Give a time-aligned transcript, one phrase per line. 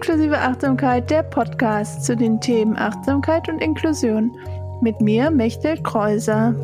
[0.00, 4.34] Inklusive Achtsamkeit, der Podcast zu den Themen Achtsamkeit und Inklusion.
[4.80, 6.54] Mit mir, Mechtel Kreuser.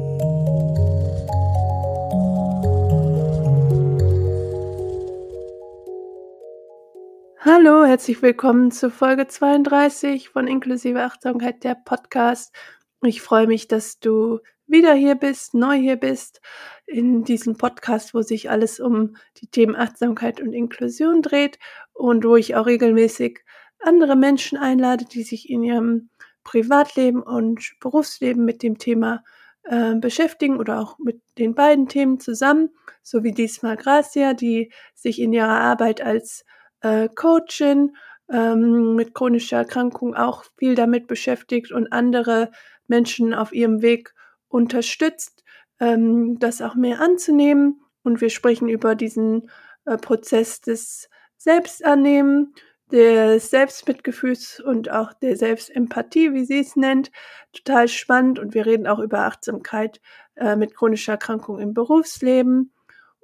[7.40, 12.54] Hallo, herzlich willkommen zu Folge 32 von Inklusive Achtsamkeit, der Podcast.
[13.02, 16.40] Ich freue mich, dass du wieder hier bist, neu hier bist,
[16.86, 21.58] in diesem Podcast, wo sich alles um die Themen Achtsamkeit und Inklusion dreht
[21.92, 23.40] und wo ich auch regelmäßig
[23.80, 26.10] andere Menschen einlade, die sich in ihrem
[26.44, 29.24] Privatleben und Berufsleben mit dem Thema
[29.64, 32.70] äh, beschäftigen oder auch mit den beiden Themen zusammen,
[33.02, 36.44] so wie diesmal Gracia, die sich in ihrer Arbeit als
[36.82, 37.96] äh, Coachin
[38.30, 42.50] ähm, mit chronischer Erkrankung auch viel damit beschäftigt und andere
[42.86, 44.14] Menschen auf ihrem Weg
[44.48, 45.44] unterstützt,
[45.80, 47.80] ähm, das auch mehr anzunehmen.
[48.02, 49.50] Und wir sprechen über diesen
[49.84, 52.54] äh, Prozess des Selbstannehmen,
[52.90, 57.10] des Selbstmitgefühls und auch der Selbstempathie, wie sie es nennt.
[57.52, 58.38] Total spannend.
[58.38, 60.00] Und wir reden auch über Achtsamkeit
[60.36, 62.72] äh, mit chronischer Erkrankung im Berufsleben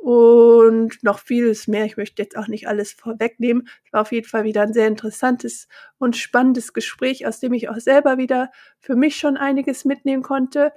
[0.02, 1.84] und noch vieles mehr.
[1.84, 3.68] Ich möchte jetzt auch nicht alles vorwegnehmen.
[3.84, 7.68] Es war auf jeden Fall wieder ein sehr interessantes und spannendes Gespräch, aus dem ich
[7.68, 8.50] auch selber wieder
[8.80, 10.72] für mich schon einiges mitnehmen konnte.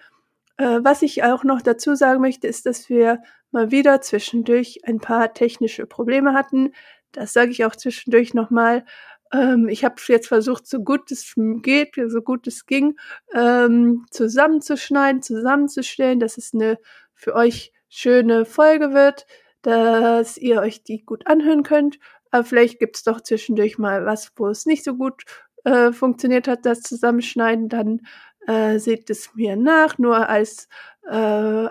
[0.57, 4.99] Äh, was ich auch noch dazu sagen möchte, ist, dass wir mal wieder zwischendurch ein
[4.99, 6.71] paar technische Probleme hatten.
[7.11, 8.85] Das sage ich auch zwischendurch nochmal.
[9.33, 12.97] Ähm, ich habe jetzt versucht, so gut es geht, so gut es ging,
[13.33, 16.77] ähm, zusammenzuschneiden, zusammenzustellen, dass es eine
[17.13, 19.25] für euch schöne Folge wird,
[19.61, 21.97] dass ihr euch die gut anhören könnt.
[22.31, 25.23] Aber vielleicht gibt es doch zwischendurch mal was, wo es nicht so gut
[25.63, 27.69] äh, funktioniert hat, das Zusammenschneiden.
[27.69, 28.01] Dann
[28.47, 30.67] äh, seht es mir nach, nur als
[31.07, 31.15] äh,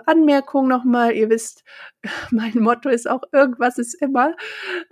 [0.05, 1.13] Anmerkung nochmal.
[1.13, 1.63] Ihr wisst,
[2.31, 4.35] mein Motto ist auch, irgendwas ist immer.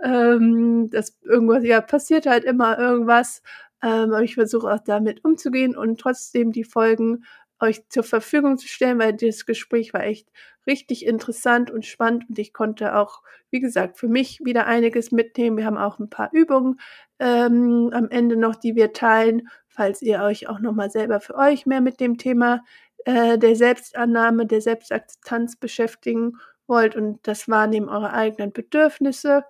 [0.02, 3.42] Ähm, das irgendwas, ja, passiert halt immer irgendwas.
[3.81, 7.26] Ähm, aber ich versuche auch damit umzugehen und trotzdem die Folgen
[7.60, 10.30] euch zur Verfügung zu stellen, weil das Gespräch war echt
[10.67, 13.21] richtig interessant und spannend und ich konnte auch,
[13.52, 15.58] wie gesagt, für mich wieder einiges mitnehmen.
[15.58, 16.80] Wir haben auch ein paar Übungen
[17.20, 21.66] ähm, am Ende noch, die wir teilen, falls ihr euch auch nochmal selber für euch
[21.66, 22.64] mehr mit dem Thema
[23.06, 29.44] äh, der Selbstannahme, der Selbstakzeptanz beschäftigen wollt und das Wahrnehmen eurer eigenen Bedürfnisse.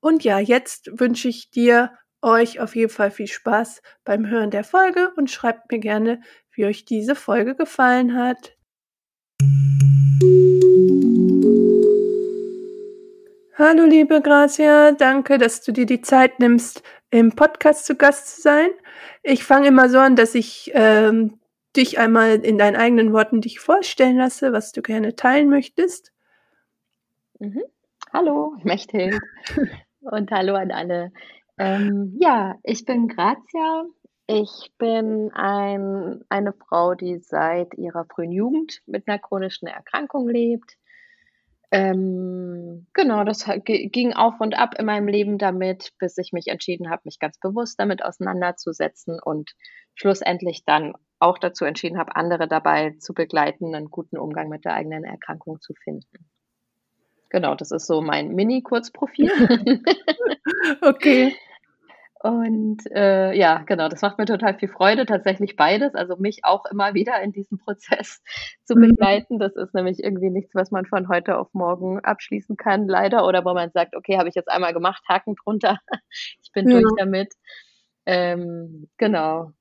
[0.00, 4.64] Und ja, jetzt wünsche ich dir euch auf jeden Fall viel Spaß beim Hören der
[4.64, 6.20] Folge und schreibt mir gerne,
[6.52, 8.56] wie euch diese Folge gefallen hat.
[13.56, 16.82] Hallo liebe Grazia, danke, dass du dir die Zeit nimmst,
[17.14, 18.70] im Podcast zu Gast zu sein.
[19.22, 21.38] Ich fange immer so an, dass ich ähm,
[21.76, 26.12] dich einmal in deinen eigenen Worten dich vorstellen lasse, was du gerne teilen möchtest.
[27.38, 27.62] Mhm.
[28.12, 29.20] Hallo, Mechthild
[30.00, 31.12] und hallo an alle.
[31.56, 33.84] Ähm, ja, ich bin Grazia.
[34.26, 40.78] Ich bin ein, eine Frau, die seit ihrer frühen Jugend mit einer chronischen Erkrankung lebt.
[41.74, 46.88] Ähm, genau, das ging auf und ab in meinem Leben damit, bis ich mich entschieden
[46.88, 49.50] habe, mich ganz bewusst damit auseinanderzusetzen und
[49.96, 54.74] schlussendlich dann auch dazu entschieden habe, andere dabei zu begleiten, einen guten Umgang mit der
[54.74, 56.30] eigenen Erkrankung zu finden.
[57.28, 59.32] Genau, das ist so mein Mini-Kurzprofil.
[60.80, 61.34] okay.
[62.24, 65.94] Und äh, ja, genau, das macht mir total viel Freude, tatsächlich beides.
[65.94, 68.22] Also mich auch immer wieder in diesem Prozess
[68.64, 68.80] zu mhm.
[68.80, 69.38] begleiten.
[69.38, 73.26] Das ist nämlich irgendwie nichts, was man von heute auf morgen abschließen kann, leider.
[73.26, 75.78] Oder wo man sagt, okay, habe ich jetzt einmal gemacht, Haken drunter,
[76.42, 76.80] ich bin ja.
[76.80, 77.34] durch damit.
[78.06, 79.52] Ähm, genau.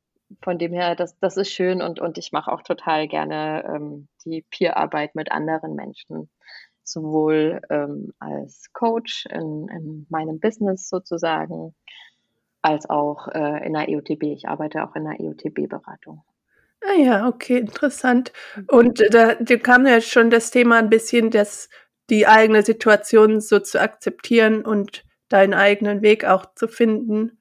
[0.41, 4.07] Von dem her, das, das ist schön und, und ich mache auch total gerne ähm,
[4.23, 6.29] die Peer-Arbeit mit anderen Menschen
[6.85, 11.73] sowohl ähm, als Coach in, in meinem Business sozusagen,
[12.63, 14.23] als auch äh, in der EOTB.
[14.23, 16.23] Ich arbeite auch in der EOTB-Beratung.
[16.81, 18.31] Ah ja, okay, interessant.
[18.55, 18.65] Mhm.
[18.69, 21.69] Und äh, da, da kam ja schon das Thema ein bisschen, dass
[22.09, 27.37] die eigene Situation so zu akzeptieren und deinen eigenen Weg auch zu finden.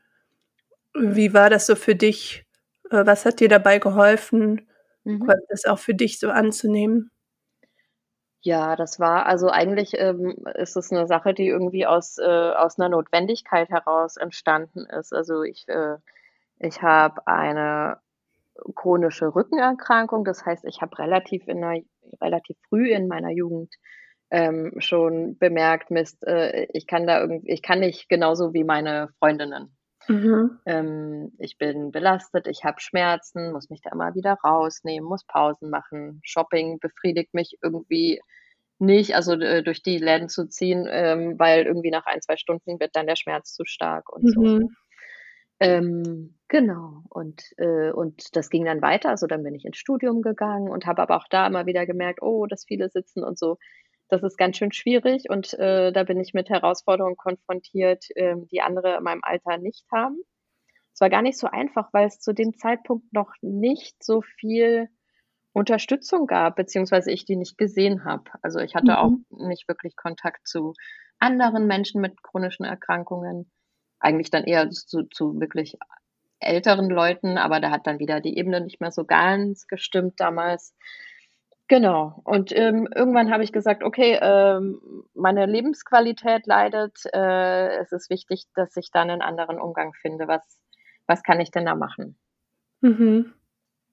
[0.94, 2.44] Wie war das so für dich?
[2.90, 4.68] Äh, was hat dir dabei geholfen,
[5.04, 5.30] mhm.
[5.48, 7.11] das auch für dich so anzunehmen?
[8.44, 12.78] Ja, das war also eigentlich ähm, ist es eine Sache, die irgendwie aus, äh, aus
[12.78, 15.12] einer Notwendigkeit heraus entstanden ist.
[15.12, 15.96] Also ich, äh,
[16.58, 17.98] ich habe eine
[18.74, 21.82] chronische Rückenerkrankung, das heißt, ich habe relativ in einer,
[22.20, 23.74] relativ früh in meiner Jugend
[24.30, 29.08] ähm, schon bemerkt, Mist, äh, ich kann da irgendwie, ich kann nicht genauso wie meine
[29.20, 29.76] Freundinnen.
[30.08, 30.58] Mhm.
[30.66, 35.70] Ähm, ich bin belastet, ich habe Schmerzen, muss mich da immer wieder rausnehmen, muss Pausen
[35.70, 36.20] machen.
[36.24, 38.20] Shopping befriedigt mich irgendwie
[38.78, 42.80] nicht, also äh, durch die Läden zu ziehen, ähm, weil irgendwie nach ein, zwei Stunden
[42.80, 44.30] wird dann der Schmerz zu stark und mhm.
[44.30, 44.68] so.
[45.60, 47.04] Ähm, genau.
[47.08, 49.10] Und, äh, und das ging dann weiter.
[49.10, 52.20] Also dann bin ich ins Studium gegangen und habe aber auch da immer wieder gemerkt,
[52.20, 53.58] oh, dass viele sitzen und so.
[54.12, 58.60] Das ist ganz schön schwierig und äh, da bin ich mit Herausforderungen konfrontiert, äh, die
[58.60, 60.18] andere in meinem Alter nicht haben.
[60.92, 64.90] Es war gar nicht so einfach, weil es zu dem Zeitpunkt noch nicht so viel
[65.54, 68.24] Unterstützung gab, beziehungsweise ich die nicht gesehen habe.
[68.42, 68.98] Also ich hatte mhm.
[68.98, 70.74] auch nicht wirklich Kontakt zu
[71.18, 73.50] anderen Menschen mit chronischen Erkrankungen.
[73.98, 75.78] Eigentlich dann eher zu, zu wirklich
[76.38, 80.74] älteren Leuten, aber da hat dann wieder die Ebene nicht mehr so ganz gestimmt damals.
[81.68, 82.20] Genau.
[82.24, 84.80] Und ähm, irgendwann habe ich gesagt, okay, ähm,
[85.14, 86.98] meine Lebensqualität leidet.
[87.12, 90.28] Äh, es ist wichtig, dass ich dann einen anderen Umgang finde.
[90.28, 90.42] Was,
[91.06, 92.18] was kann ich denn da machen?
[92.80, 93.32] Mhm.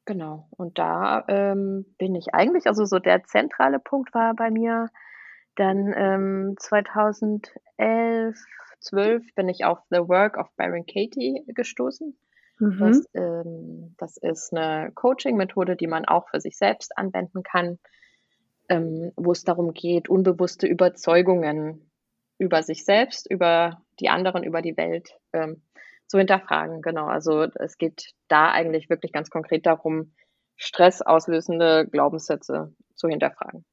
[0.05, 0.47] Genau.
[0.57, 4.89] Und da ähm, bin ich eigentlich, also so der zentrale Punkt war bei mir
[5.55, 8.37] dann ähm, 2011,
[8.79, 12.17] 12 bin ich auf The Work of Byron Katie gestoßen.
[12.59, 12.79] Mhm.
[12.79, 17.79] Das, ähm, das ist eine Coaching-Methode, die man auch für sich selbst anwenden kann,
[18.69, 21.89] ähm, wo es darum geht, unbewusste Überzeugungen
[22.37, 25.63] über sich selbst, über die anderen, über die Welt ähm,
[26.07, 26.81] zu hinterfragen.
[26.81, 30.13] Genau, also es geht da eigentlich wirklich ganz konkret darum,
[30.55, 33.65] stressauslösende Glaubenssätze zu hinterfragen.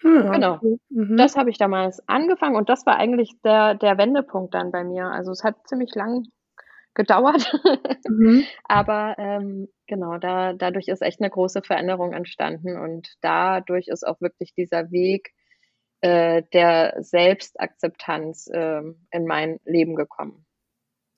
[0.00, 0.60] Hm, genau.
[0.90, 1.16] Mhm.
[1.16, 5.06] Das habe ich damals angefangen und das war eigentlich der, der Wendepunkt dann bei mir.
[5.06, 6.26] Also es hat ziemlich lang
[6.94, 7.52] gedauert.
[8.08, 8.44] Mhm.
[8.64, 14.20] Aber ähm, genau, da, dadurch ist echt eine große Veränderung entstanden und dadurch ist auch
[14.20, 15.32] wirklich dieser Weg
[16.00, 20.44] äh, der Selbstakzeptanz äh, in mein Leben gekommen.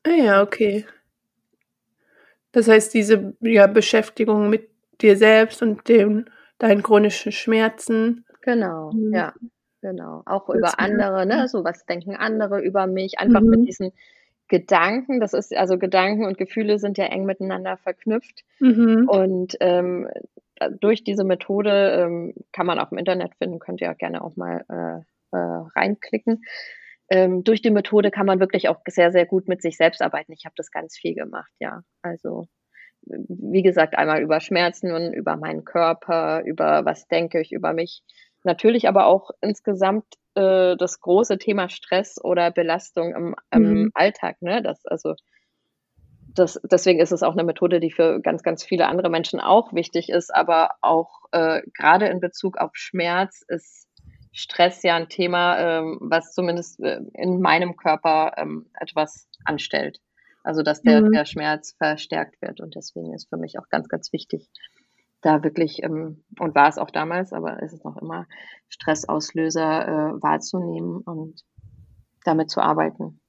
[0.05, 0.87] Ah ja, okay.
[2.52, 4.70] Das heißt, diese ja, Beschäftigung mit
[5.00, 6.26] dir selbst und dem,
[6.58, 8.25] deinen chronischen Schmerzen.
[8.43, 9.12] Genau, mhm.
[9.12, 9.34] ja,
[9.82, 10.23] genau.
[10.25, 11.49] Auch das über andere, ne?
[11.49, 13.50] So was denken andere über mich, einfach mhm.
[13.50, 13.93] mit diesen
[14.48, 18.44] Gedanken, das ist also Gedanken und Gefühle sind ja eng miteinander verknüpft.
[18.60, 19.08] Mhm.
[19.08, 20.08] Und ähm,
[20.81, 24.37] durch diese Methode ähm, kann man auch im Internet finden, könnt ihr auch gerne auch
[24.37, 26.43] mal äh, äh, reinklicken
[27.08, 30.32] ähm, durch die Methode kann man wirklich auch sehr, sehr gut mit sich selbst arbeiten.
[30.32, 31.82] Ich habe das ganz viel gemacht, ja.
[32.02, 32.49] Also
[33.02, 38.02] wie gesagt, einmal über Schmerzen und über meinen Körper, über was denke ich über mich.
[38.42, 40.04] Natürlich aber auch insgesamt
[40.36, 43.90] äh, das große Thema Stress oder Belastung im, im mhm.
[43.94, 44.40] Alltag.
[44.42, 44.62] Ne?
[44.62, 45.14] Das, also,
[46.34, 49.72] das, deswegen ist es auch eine Methode, die für ganz, ganz viele andere Menschen auch
[49.72, 53.88] wichtig ist, aber auch äh, gerade in Bezug auf Schmerz ist
[54.32, 59.98] Stress ja ein Thema, ähm, was zumindest äh, in meinem Körper ähm, etwas anstellt.
[60.44, 61.12] Also dass der, mhm.
[61.12, 62.60] der Schmerz verstärkt wird.
[62.60, 64.48] Und deswegen ist für mich auch ganz, ganz wichtig,
[65.20, 68.26] da wirklich, ähm, und war es auch damals, aber ist es noch immer,
[68.68, 71.42] Stressauslöser äh, wahrzunehmen und
[72.24, 73.20] damit zu arbeiten.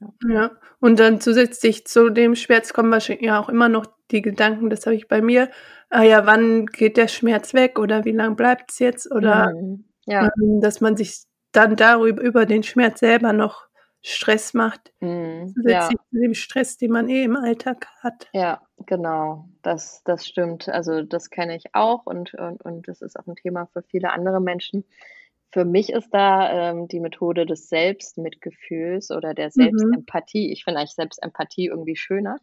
[0.00, 0.08] Ja.
[0.28, 4.70] ja, und dann zusätzlich zu dem Schmerz kommen wahrscheinlich ja auch immer noch die Gedanken,
[4.70, 5.50] das habe ich bei mir,
[5.90, 9.88] ah ja, wann geht der Schmerz weg oder wie lange bleibt es jetzt oder mhm.
[10.08, 10.30] Ja.
[10.40, 13.67] Ähm, dass man sich dann darüber über den Schmerz selber noch
[14.02, 15.88] Stress macht, zusätzlich ja.
[15.88, 18.28] zu dem Stress, den man eh im Alltag hat.
[18.32, 20.68] Ja, genau, das, das stimmt.
[20.68, 24.12] Also das kenne ich auch und, und, und das ist auch ein Thema für viele
[24.12, 24.84] andere Menschen.
[25.50, 29.62] Für mich ist da ähm, die Methode des Selbstmitgefühls oder der mhm.
[29.62, 30.46] Selbstempathie.
[30.46, 30.52] Mhm.
[30.52, 32.38] Ich finde eigentlich Selbstempathie irgendwie schöner.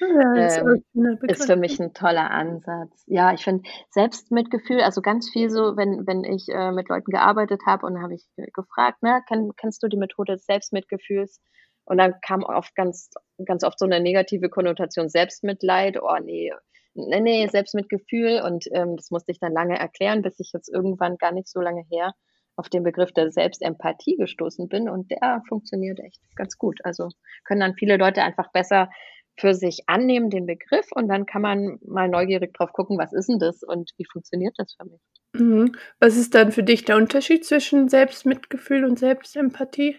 [0.00, 3.04] Ja, ähm, ist für mich ein toller Ansatz.
[3.06, 7.62] Ja, ich finde Selbstmitgefühl, also ganz viel so, wenn, wenn ich äh, mit Leuten gearbeitet
[7.66, 11.40] habe und habe ich gefragt, ne, kenn, kennst du die Methode des Selbstmitgefühls?
[11.84, 13.10] Und dann kam oft ganz,
[13.44, 16.52] ganz oft so eine negative Konnotation Selbstmitleid, oh nee,
[16.94, 18.42] nee, nee, Selbstmitgefühl.
[18.42, 21.60] Und ähm, das musste ich dann lange erklären, bis ich jetzt irgendwann gar nicht so
[21.60, 22.14] lange her
[22.56, 26.78] auf den Begriff der Selbstempathie gestoßen bin und der funktioniert echt ganz gut.
[26.84, 27.08] Also
[27.44, 28.90] können dann viele Leute einfach besser
[29.40, 33.28] für sich annehmen, den Begriff, und dann kann man mal neugierig drauf gucken, was ist
[33.28, 35.00] denn das und wie funktioniert das für mich.
[35.32, 35.72] Mhm.
[35.98, 39.96] Was ist dann für dich der Unterschied zwischen Selbstmitgefühl und Selbstempathie?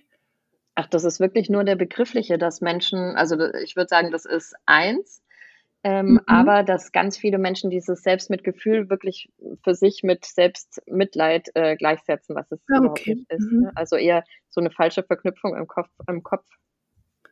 [0.76, 4.54] Ach, das ist wirklich nur der begriffliche, dass Menschen, also ich würde sagen, das ist
[4.66, 5.24] eins,
[5.84, 6.20] ähm, mhm.
[6.28, 9.32] aber dass ganz viele Menschen dieses Selbstmitgefühl wirklich
[9.64, 13.16] für sich mit Selbstmitleid äh, gleichsetzen, was es ah, okay.
[13.16, 13.52] nicht ist.
[13.52, 13.62] Mhm.
[13.62, 13.72] Ne?
[13.76, 15.90] Also eher so eine falsche Verknüpfung im Kopf.
[16.08, 16.46] Im Kopf.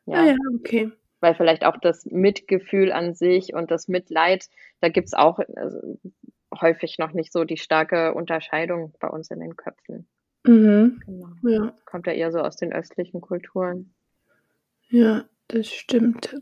[0.05, 0.21] Ja.
[0.21, 4.47] Ah, ja, okay weil vielleicht auch das Mitgefühl an sich und das Mitleid,
[4.81, 5.97] da gibt's auch also,
[6.59, 10.07] häufig noch nicht so die starke Unterscheidung bei uns in den Köpfen.
[10.45, 11.01] Mhm.
[11.05, 11.29] Genau.
[11.43, 11.73] Ja.
[11.85, 13.93] Kommt ja eher so aus den östlichen Kulturen.
[14.89, 16.35] Ja, das stimmt.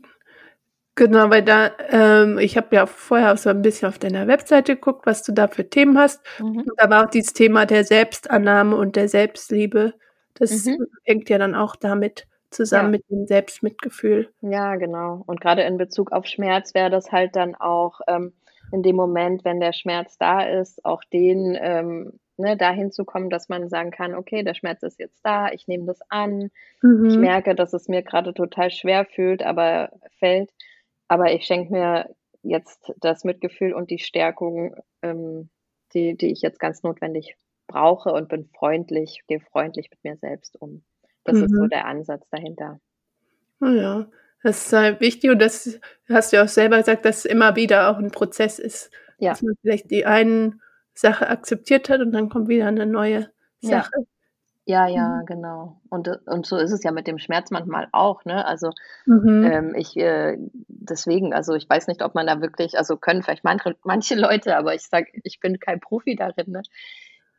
[0.94, 4.74] Genau, weil da, ähm, ich habe ja vorher auch so ein bisschen auf deiner Webseite
[4.74, 6.20] geguckt, was du da für Themen hast.
[6.40, 6.62] Mhm.
[6.62, 9.94] Und da war auch dieses Thema der Selbstannahme und der Selbstliebe.
[10.34, 10.86] Das mhm.
[11.04, 12.92] hängt ja dann auch damit zusammen Ja.
[12.92, 14.32] mit dem Selbstmitgefühl.
[14.42, 15.22] Ja, genau.
[15.26, 18.32] Und grade in Bezug auf Schmerz wäre das halt dann auch, ähm,
[18.70, 23.30] in dem Moment, wenn der Schmerz da ist, auch den, ähm ne, dahin zu kommen,
[23.30, 26.50] dass man sagen kann: „Okay, der Schmerz ist jetzt da, ich nehme das an.
[27.02, 27.18] Ich Mhm.
[27.18, 29.90] merke, dass es mir grade total schwer fühlt, aber
[30.20, 30.52] fällt,
[31.08, 35.50] aber ich schenke mir jetzt das Mitgefühl und die Stärkung, ähm,
[35.94, 37.36] die die ich jetzt ganz notwendig
[37.66, 40.84] brauche und bin freundlich gehe freundlich mit mir selbst um.“
[41.28, 41.70] Das ist so Mhm.
[41.70, 42.80] der Ansatz dahinter.
[43.62, 44.06] Oh ja,
[44.44, 47.88] das ist halt wichtig und das hast du ja auch selber gesagt, dass immer wieder
[47.90, 49.38] auch 'n Prozess ist, Ja.
[49.38, 50.60] dass man vielleicht die einen
[50.94, 53.30] Sache akzeptiert hat und dann kommt wieder 'ne neue
[53.62, 53.90] Ja.
[53.90, 54.06] Sache.
[54.66, 55.26] Ja, ja, Mhm.
[55.26, 55.80] genau.
[55.90, 58.46] Und und so ist es ja mit dem Schmerz manchmal auch, ne?
[58.46, 58.72] Also,
[59.06, 59.52] Mhm.
[59.52, 60.36] ähm, ich, äh
[60.68, 64.56] deswegen, also, ich weiß nicht, ob man da wirklich also, können vielleicht manche manche Leute,
[64.56, 66.62] aber ich sage, ich bin kein Profi darin, ne?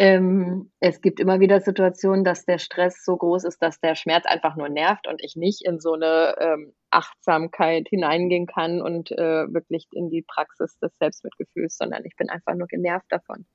[0.01, 4.25] Ähm, es gibt immer wieder Situationen, dass der Stress so groß ist, dass der Schmerz
[4.25, 9.53] einfach nur nervt und ich nicht in so 'ne, ähm, Achtsamkeit hineingehen kann und, äh,
[9.53, 13.45] wirklich in die Praxis des Selbstmitgefühls, sondern ich bin einfach nur genervt davon,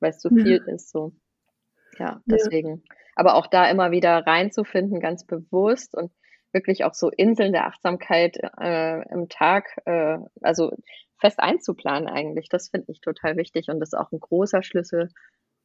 [0.00, 0.66] weil's zu viel Ja.
[0.66, 1.12] ist so.
[1.98, 2.32] Ja, Ja.
[2.32, 2.84] deswegen.
[3.16, 6.12] Aber auch da immer wieder reinzufinden, ganz bewusst und
[6.52, 10.72] wirklich auch so Inseln der Achtsamkeit, äh, im Tag, äh also,
[11.20, 12.48] fest einzuplanen eigentlich.
[12.50, 15.10] Das finde ich total wichtig und das ist auch 'n großer Schlüssel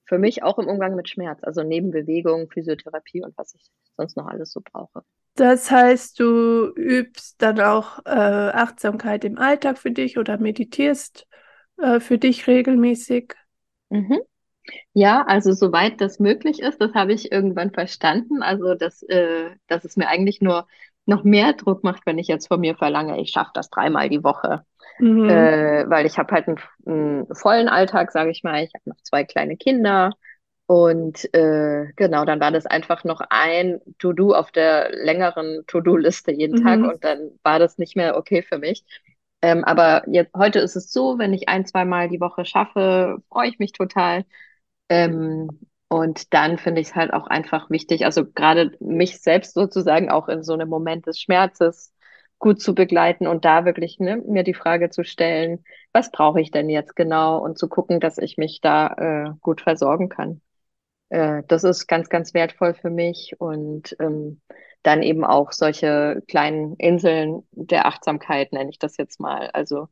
[0.10, 3.62] für mich auch im Umgang mit Schmerz, also, neben Bewegung, Physiotherapie und was ich
[3.96, 5.04] sonst noch alles so brauche.
[5.36, 11.28] Das heißt, du übst dann auch, äh, Achtsamkeit im Alltag für dich oder meditierst,
[11.78, 13.36] äh, für dich regelmäßig?
[13.90, 14.20] Mhm.
[14.94, 19.86] Ja, also, soweit das möglich ist, das habe ich irgendwann verstanden, also, dass äh, dass
[19.86, 20.68] es mir eigentlich nur
[21.06, 24.24] noch mehr Druck macht, wenn ich jetzt von mir verlange, ich schaffe das dreimal die
[24.24, 24.66] Woche.
[25.00, 25.50] Mhm.
[25.50, 28.64] Äh, weil ich habe halt 'n v 'n vollen Alltag, sage ich mal.
[28.64, 30.12] Ich habe noch 2 kleine Kinder
[30.68, 36.56] und, äh, genau, dann war das einfach noch ein To-do auf der längeren To-do-Liste jeden
[36.56, 36.86] Tag Mhm.
[36.86, 38.86] und dann war das nicht mehr okay für mich.
[39.42, 43.50] Ähm, aber jetzt heute ist es so, wenn ich ein zweimal die Woche schaffe, freue
[43.50, 44.26] ich mich total.
[44.90, 45.50] Ähm,
[45.90, 50.44] und dann finde ich's halt auch einfach wichtig also, grade mich selbst sozusagen auch in
[50.44, 51.94] so 'nem Moment des Schmerzes
[52.40, 56.52] gut zu begleiten und da wirklich, ne, mir die Frage zu stellen: „Was brauche ich
[56.52, 58.88] denn jetzt genau?“ Und zu gucken, dass ich mich da,
[59.30, 60.42] äh, gut versorgen kann.
[61.10, 64.42] Äh, das ist ganz, ganz wertvoll für mich und, ähm,
[64.84, 69.50] dann eben auch solche kleinen Inseln der Achtsamkeit, nenne ich das jetzt mal.
[69.54, 69.88] Also,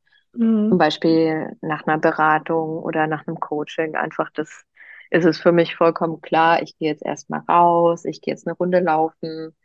[0.69, 0.79] zum Mhm.
[0.79, 4.63] Beispiel nach 'ner Beratung oder nach 'nem Coaching einfach das
[5.11, 8.47] ist es für mich vollkommen klar, ich gehe jetzt erst mal raus, ich gehe jetzt
[8.47, 9.55] 'ne Runde laufen,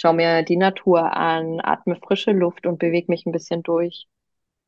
[0.00, 4.08] schaue mir die Natur an, atme frische Luft und bewege mich 'n bisschen durch.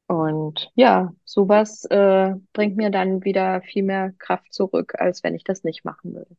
[0.09, 5.35] Und ja, so was, äh, bringt mir dann wieder viel mehr Kraft zurück, als wenn
[5.35, 6.37] ich das nicht machen würde.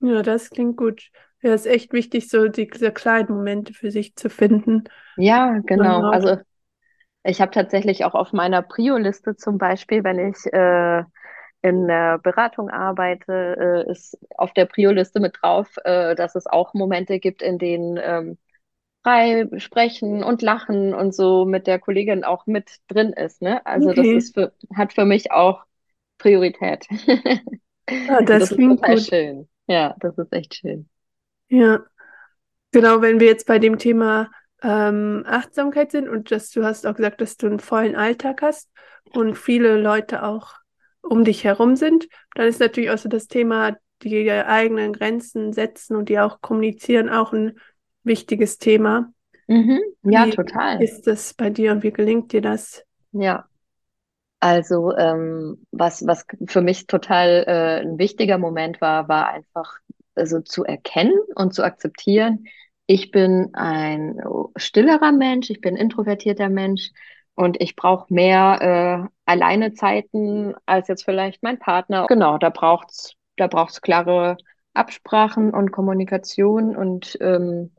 [0.00, 1.10] Ja, das klingt gut.
[1.42, 4.84] Ja, ist echt wichtig, so diese kleinen Momente für sich zu finden.
[5.16, 6.04] Ja, genau.
[6.04, 6.38] auch Also,
[7.24, 11.04] ich habe tatsächlich auch auf meiner Prio-Liste zum Beispiel, wenn ich, äh,
[11.62, 16.74] in 'ner Beratung arbeite, äh, ist auf der Prio-Liste mit drauf, äh, dass es auch
[16.74, 18.38] Momente gibt, in denen, ähm,
[19.04, 23.64] frei sprechen und lachen und so mit der Kollegin auch mit drin ist, ne?
[23.66, 24.14] Also, das Okay.
[24.14, 25.64] ist für hat für mich auch
[26.18, 26.86] Priorität.
[28.06, 29.08] Ah, Und das das ist total gut.
[29.08, 29.48] schön.
[29.68, 30.88] Ja, das ist echt schön.
[31.48, 31.84] Ja.
[32.72, 34.30] Genau, wenn wir jetzt bei dem Thema,
[34.62, 38.70] ähm, Achtsamkeit sind und dass du hast auch gesagt, dass du 'n vollen Alltag hast
[39.14, 40.54] und viele Leute auch
[41.08, 45.96] um dich herum sind, dann ist natürlich auch so das Thema, die eigenen Grenzen setzen
[45.96, 47.58] und die auch kommunizieren, auch 'n
[48.04, 49.12] wichtiges Thema.
[49.48, 49.80] Mhm.
[50.04, 50.78] Ja, Wie total.
[50.82, 52.84] ist das bei dir und wie gelingt dir das?
[53.12, 53.48] Ja.
[54.40, 59.78] Also, ähm, was was für mich total, äh, 'n wichtiger Moment war, war einfach,
[60.14, 62.46] also, zu erkennen und zu akzeptieren,
[62.86, 64.20] ich bin ein
[64.56, 66.90] stillerer Mensch, ich bin introvertierter Mensch
[67.38, 72.06] und ich brauche mehr, äh, Alleinezeiten als jetzt vielleicht mein Partner.
[72.08, 74.36] Genau, da braucht's da braucht's klare
[74.74, 77.72] Absprachen und Kommunikation und, ähm,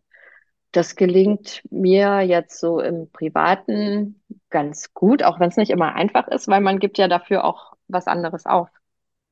[0.71, 6.47] das gelingt mir jetzt so im Privaten ganz gut, auch wenn's nicht immer einfach ist,
[6.47, 8.69] weil man gibt ja dafür auch was anderes auf.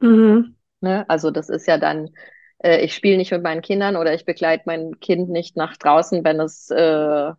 [0.02, 0.56] Mhm.
[0.82, 1.06] Ne?
[1.08, 2.10] Also, das ist ja dann
[2.60, 6.24] äh, ich spiele nicht mit meinen Kindern oder ich begleite mein Kind nicht nach draußen,
[6.24, 7.32] wenn es, äh,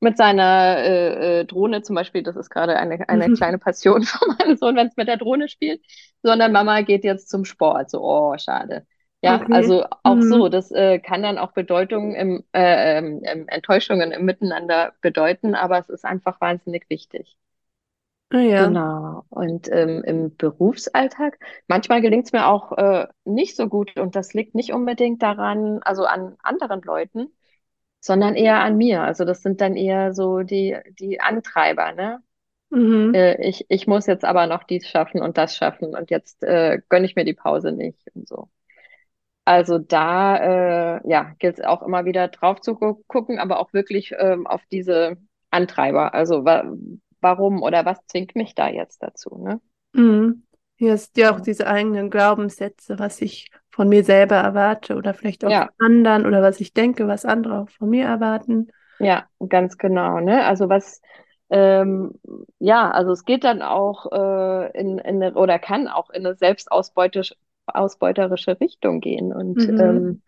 [0.00, 4.36] mit seiner, äh, äh, Drohne zum Beispiel das ist grade eine eine kleine Passion von
[4.38, 5.82] meinem Sohn, wenn's mit der Drohne spielt,
[6.22, 8.86] sondern Mama geht jetzt zum Sport, so: „Oh, schade.“
[9.22, 9.46] Ja, Okay.
[9.50, 10.48] also, auch so, Mhm.
[10.48, 15.78] das, äh, kann dann auch Bedeutung im äh, ähm, ähm, Enttäuschungen im Miteinander bedeuten, aber
[15.78, 17.36] es ist einfach wahnsinnig wichtig.
[18.32, 18.56] Ah ja.
[18.56, 19.24] Genau.
[19.30, 21.38] Und, ähm, im Berufsalltag
[21.68, 26.04] manchmal gelingt's mir auch, äh, nicht so gut und das liegt nicht unbedingt daran also,
[26.04, 27.32] an anderen Leuten.
[28.00, 29.02] Sondern eher an mir.
[29.02, 32.22] Also das sind dann eher so die, die Antreiber, ne?
[32.70, 33.14] Mhm.
[33.14, 36.80] Äh, ich, ich muss jetzt aber noch dies schaffen und das schaffen und jetzt äh,
[36.88, 38.48] gönne ich mir die Pause nicht und so.
[39.44, 43.72] Also da äh, ja, gilt es auch immer wieder drauf zu gu gucken, aber auch
[43.72, 45.16] wirklich ähm, auf diese
[45.50, 46.14] Antreiber.
[46.14, 46.64] Also wa
[47.20, 49.60] warum oder was zwingt mich da jetzt dazu, ne?
[49.92, 50.44] Mhm.
[50.80, 55.44] Hier ist ja auch diese eigenen Glaubenssätze, was ich von mir selber erwarte oder vielleicht
[55.44, 58.72] auch von Ja, anderen oder was ich denke, was andere auch von mir erwarten.
[58.98, 60.44] ja, ganz genau, ne?
[60.46, 61.00] Also was
[61.50, 62.12] ähm,
[62.58, 66.36] ja, also es geht dann auch äh, in, in eine, oder kann auch in eine
[66.36, 69.32] selbstausbeuterische ausbeuterische Richtung gehen.
[69.32, 69.78] Und Mhm.
[69.78, 70.22] ähm,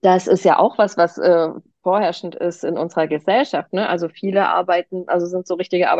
[0.00, 1.48] Das ist ja auch was, was äh,
[1.82, 3.88] vorherrschend ist in unserer Gesellschaft, ne?
[3.88, 5.90] Also viele arbeiten, also sind so richtige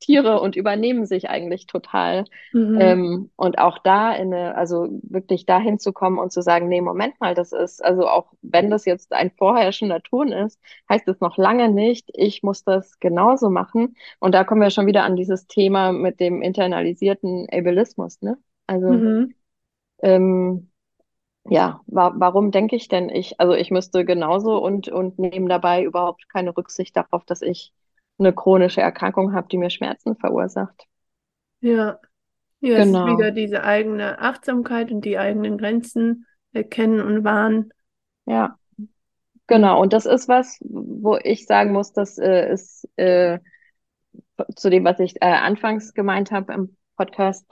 [0.00, 2.24] Arbeitstiere und übernehmen sich eigentlich total.
[2.52, 3.00] Mhm.
[3.12, 6.80] Ähm, und auch da in eine, also wirklich dahin zu kommen und zu sagen, nee,
[6.80, 11.20] Moment mal, das ist, also auch wenn das jetzt ein vorherrschender Ton ist, heißt es
[11.20, 13.96] noch lange nicht, ich muss das genauso machen.
[14.20, 18.38] Und da kommen wir schon wieder an dieses Thema mit dem internalisierten Ableismus, ne?
[18.68, 19.34] Also Mhm.
[20.02, 20.70] ähm,
[21.48, 25.84] ja, wa warum denke ich denn ich, also ich müsste genauso und, und nehme dabei
[25.84, 27.72] überhaupt keine Rücksicht darauf, dass ich
[28.20, 30.86] eine chronische Erkrankung habe, die mir Schmerzen verursacht.
[31.60, 31.98] Ja.
[32.60, 37.72] Ja, es ist wieder Genau, diese eigene Achtsamkeit und die eigenen Grenzen erkennen und wahren.
[38.26, 38.58] ja,
[39.46, 39.80] genau.
[39.82, 43.40] Und das ist was, wo ich sagen muss, das äh, ist äh,
[44.56, 47.46] zu dem, was ich äh, anfangs gemeint habe im Podcast.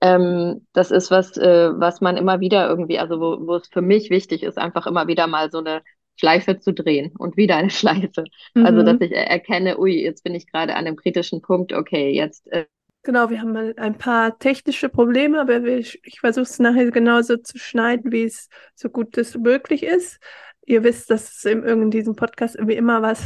[0.00, 3.82] Ähm, das ist was, äh, was man immer wieder irgendwie, also wo, wo es für
[3.82, 5.82] mich wichtig ist, einfach immer wieder mal so eine
[6.16, 7.70] Schleife zu drehen und wieder eine
[8.10, 8.30] Schleife.
[8.60, 9.00] Also, dass Mhm.
[9.00, 12.66] ich er- erkenne, ui, jetzt bin ich gerade an einem kritischen Punkt, okay, jetzt, äh,
[13.04, 17.58] Genau, wir haben ein paar technische Probleme, aber wir, ich versuche es nachher genauso zu
[17.58, 20.20] schneiden, wie es so gut es möglich ist.
[20.66, 23.24] Ihr wisst, dass es in, in diesem Podcast irgendwie immer was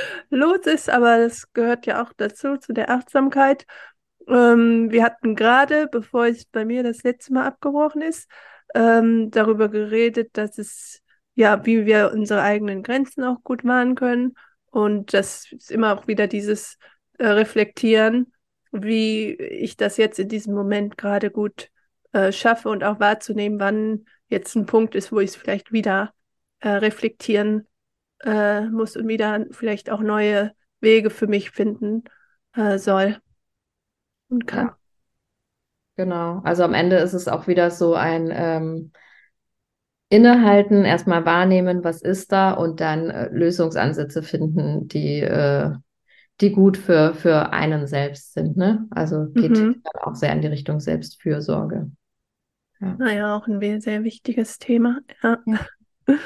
[0.30, 3.66] los ist, aber das gehört ja auch dazu, zu der Achtsamkeit.
[4.28, 8.30] Ähm, wir hatten gerade, bevor es bei mir das letzte Mal abgebrochen ist,
[8.74, 11.02] ähm, darüber geredet, dass es,
[11.38, 14.34] ja, wie wir unsere eigenen Grenzen auch gut wahren können.
[14.72, 16.78] Und das ist immer auch wieder dieses
[17.18, 18.32] äh, Reflektieren,
[18.72, 21.70] wie ich das jetzt in diesem Moment gerade gut
[22.10, 26.12] äh, schaffe und auch wahrzunehmen, wann jetzt ein Punkt ist, wo ich es vielleicht wieder
[26.58, 27.68] äh, reflektieren
[28.24, 32.02] äh, muss und wieder vielleicht auch neue Wege für mich finden
[32.56, 33.16] äh, soll
[34.28, 34.66] und kann.
[34.66, 34.78] ja,
[35.94, 36.40] genau.
[36.42, 38.92] Also am Ende ist es auch wieder so ein ähm,
[40.10, 45.70] Innehalten, erstmal wahrnehmen, was ist da und dann äh, Lösungsansätze finden, die, äh,
[46.40, 48.86] die gut für, für einen selbst sind, ne?
[48.90, 49.82] Also geht Mhm.
[50.02, 51.90] auch sehr in die Richtung Selbstfürsorge.
[52.80, 52.96] Ja.
[52.98, 55.00] Naja, auch ein sehr wichtiges Thema.
[55.22, 55.38] Ja.
[55.46, 55.66] Ja.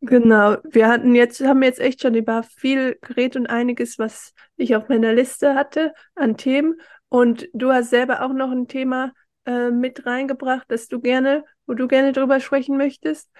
[0.00, 0.56] Genau.
[0.64, 4.88] Wir hatten jetzt, haben jetzt echt schon über viel geredet und einiges, was ich auf
[4.88, 6.80] meiner Liste hatte an Themen.
[7.08, 9.12] Und du hast selber auch noch ein Thema
[9.44, 13.30] äh, mit reingebracht, das du gerne, wo du gerne drüber sprechen möchtest.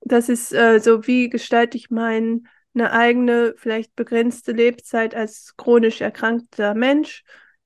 [0.00, 2.42] Das ist äh, so, wie gestalte ich meine
[2.76, 7.24] eigene, vielleicht begrenzte Lebzeit als chronisch erkrankter Mensch?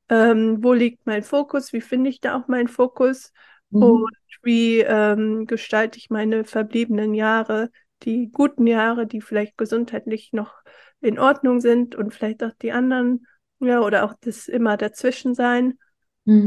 [0.09, 1.73] Ähm, wo liegt mein Fokus?
[1.73, 3.33] Wie finde ich da auch meinen Fokus?
[3.79, 4.07] Und Mhm.
[4.43, 7.71] wie ähm, gestalte ich meine verbliebenen Jahre,
[8.03, 10.55] die guten Jahre, die vielleicht gesundheitlich noch
[11.01, 13.27] in Ordnung sind und vielleicht auch die anderen,
[13.59, 15.79] ja, oder auch das immer dazwischen sein.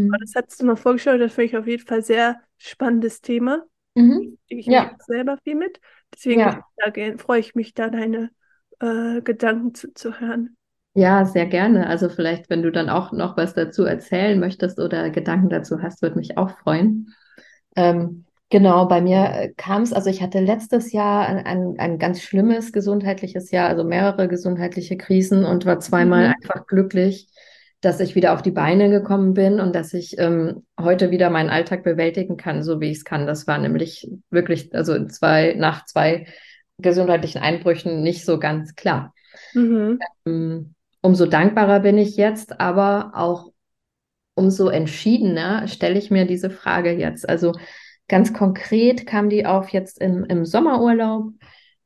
[0.10, 0.36] Aber das Mhm.
[0.36, 3.64] hast du noch vorgestellt, das finde ich auf jeden Fall sehr spannendes Thema.
[3.96, 4.38] Mhm.
[4.48, 5.80] Ich Ja, auch selber viel mit.
[6.14, 6.66] Deswegen ja,
[7.20, 8.32] freue ich mich da, deine
[8.80, 10.58] äh, Gedanken zuzuhören.
[10.94, 11.88] ja, sehr gerne.
[11.88, 16.02] Also vielleicht, wenn du dann auch noch was dazu erzählen möchtest oder Gedanken dazu hast,
[16.02, 17.14] würde mich auch freuen.
[17.76, 22.22] Ähm, genau, bei mir kam es, also ich hatte letztes Jahr ein, ein, ein ganz
[22.22, 26.34] schlimmes gesundheitliches Jahr, also mehrere gesundheitliche Krisen und war zweimal Mhm.
[26.44, 27.30] einfach glücklich,
[27.82, 31.50] dass ich wieder auf die Beine gekommen bin und dass ich ähm, heute wieder meinen
[31.50, 33.26] Alltag bewältigen kann, so wie ich es kann.
[33.26, 36.28] Das war nämlich wirklich, also zwei, nach zwei
[36.78, 39.14] gesundheitlichen Einbrüchen nicht so ganz klar.
[39.54, 40.00] Mhm.
[40.26, 43.52] Ähm, Umso dankbarer bin ich jetzt, aber auch
[44.36, 47.28] umso entschiedener stelle ich mir diese Frage jetzt.
[47.28, 47.54] Also
[48.10, 51.32] ganz konkret kam die auf jetzt im, im Sommerurlaub.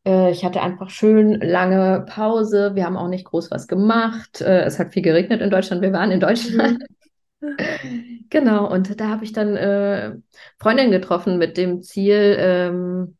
[0.06, 2.72] Äh, ich hatte einfach schön lange Pause.
[2.76, 4.42] Wir haben auch nicht groß was gemacht.
[4.42, 5.82] Äh, es hat viel geregnet in Deutschland.
[5.82, 6.80] Wir waren in Deutschland.
[6.80, 7.58] Mhm.
[8.30, 10.14] Genau, und da habe ich dann äh,
[10.58, 13.18] Freundinnen getroffen mit dem Ziel, ähm,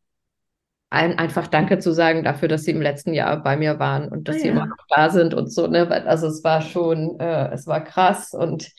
[0.90, 4.28] ein, einfach Danke zu sagen dafür, dass sie im letzten Jahr bei mir waren und
[4.28, 5.88] dass sie immer noch da sind und so, ne?
[6.06, 8.70] Also es war schon, äh, es war krass und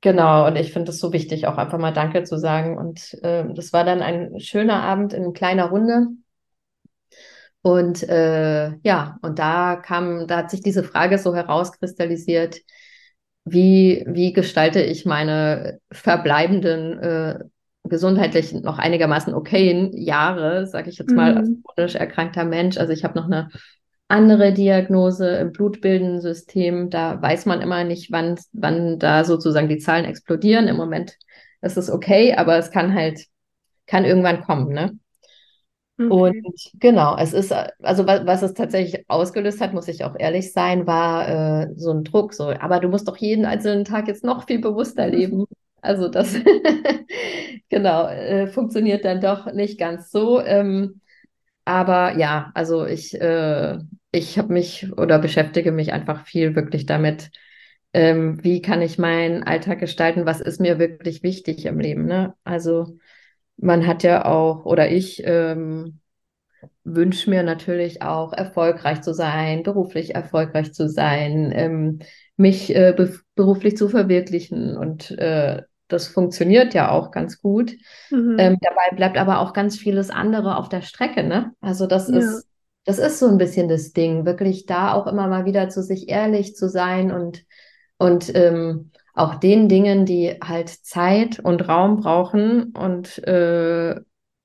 [0.00, 2.78] genau, und ich finde es so wichtig, auch einfach mal Danke zu sagen.
[2.78, 6.08] Und äh, das war dann ein schöner Abend in kleiner Runde.
[7.62, 12.60] Und äh, ja, und da kam, da hat sich diese Frage so herauskristallisiert,
[13.44, 17.38] wie, wie gestalte ich meine verbleibenden äh,
[17.84, 21.62] gesundheitlich noch einigermaßen okayen Jahre, sage ich jetzt mal, als Mhm.
[21.64, 22.78] chronisch erkrankter Mensch.
[22.78, 23.48] Also ich habe noch eine
[24.08, 26.90] andere Diagnose im blutbildenden System.
[26.90, 30.68] Da weiß man immer nicht, wann, wann da sozusagen die Zahlen explodieren.
[30.68, 31.16] Im Moment
[31.62, 33.24] ist es okay, aber es kann halt,
[33.86, 34.98] kann irgendwann kommen, ne?
[36.08, 36.42] Und Okay.
[36.80, 40.86] genau, es ist, also was, was es tatsächlich ausgelöst hat, muss ich auch ehrlich sein,
[40.86, 41.28] war
[41.68, 44.60] äh, so ein Druck, so, aber du musst doch jeden einzelnen Tag jetzt noch viel
[44.60, 45.44] bewusster leben.
[45.82, 46.34] Also das,
[47.68, 50.40] genau, äh, funktioniert dann doch nicht ganz so.
[50.40, 51.00] Ähm,
[51.64, 53.78] aber ja, also ich, äh,
[54.12, 57.30] ich habe mich oder beschäftige mich einfach viel wirklich damit,
[57.92, 62.34] ähm, wie kann ich meinen Alltag gestalten, was ist mir wirklich wichtig im Leben, ne?
[62.44, 62.98] Also
[63.60, 66.00] man hat ja auch, oder ich, ähm,
[66.84, 71.98] wünsche mir natürlich auch erfolgreich zu sein, beruflich erfolgreich zu sein, ähm,
[72.36, 74.76] mich äh, be beruflich zu verwirklichen.
[74.76, 77.72] Und äh, das funktioniert ja auch ganz gut.
[78.10, 78.36] Mhm.
[78.38, 81.52] Ähm, dabei bleibt aber auch ganz vieles andere auf der Strecke, ne?
[81.60, 82.18] Also das Ja.
[82.18, 82.46] ist,
[82.84, 86.08] das ist so ein bisschen das Ding, wirklich da auch immer mal wieder zu sich
[86.08, 87.44] ehrlich zu sein und,
[87.98, 94.00] und ähm, auch den Dingen, die halt Zeit und Raum brauchen und äh,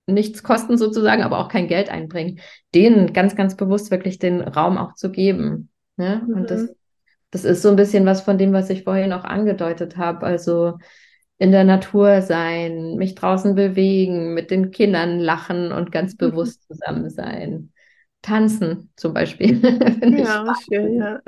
[0.07, 2.39] nichts kosten sozusagen, aber auch kein Geld einbringen,
[2.75, 5.69] denen ganz, ganz bewusst wirklich den Raum auch zu geben.
[5.97, 6.29] Ne?
[6.33, 6.75] Und das, Mhm.
[7.31, 10.25] das ist so ein bisschen was von dem, was ich vorhin auch angedeutet habe.
[10.25, 10.77] Also
[11.37, 17.09] in der Natur sein, mich draußen bewegen, mit den Kindern lachen und ganz bewusst zusammen
[17.09, 17.71] sein.
[18.21, 19.61] Tanzen zum Beispiel,
[20.07, 21.21] Ja, schön, ja.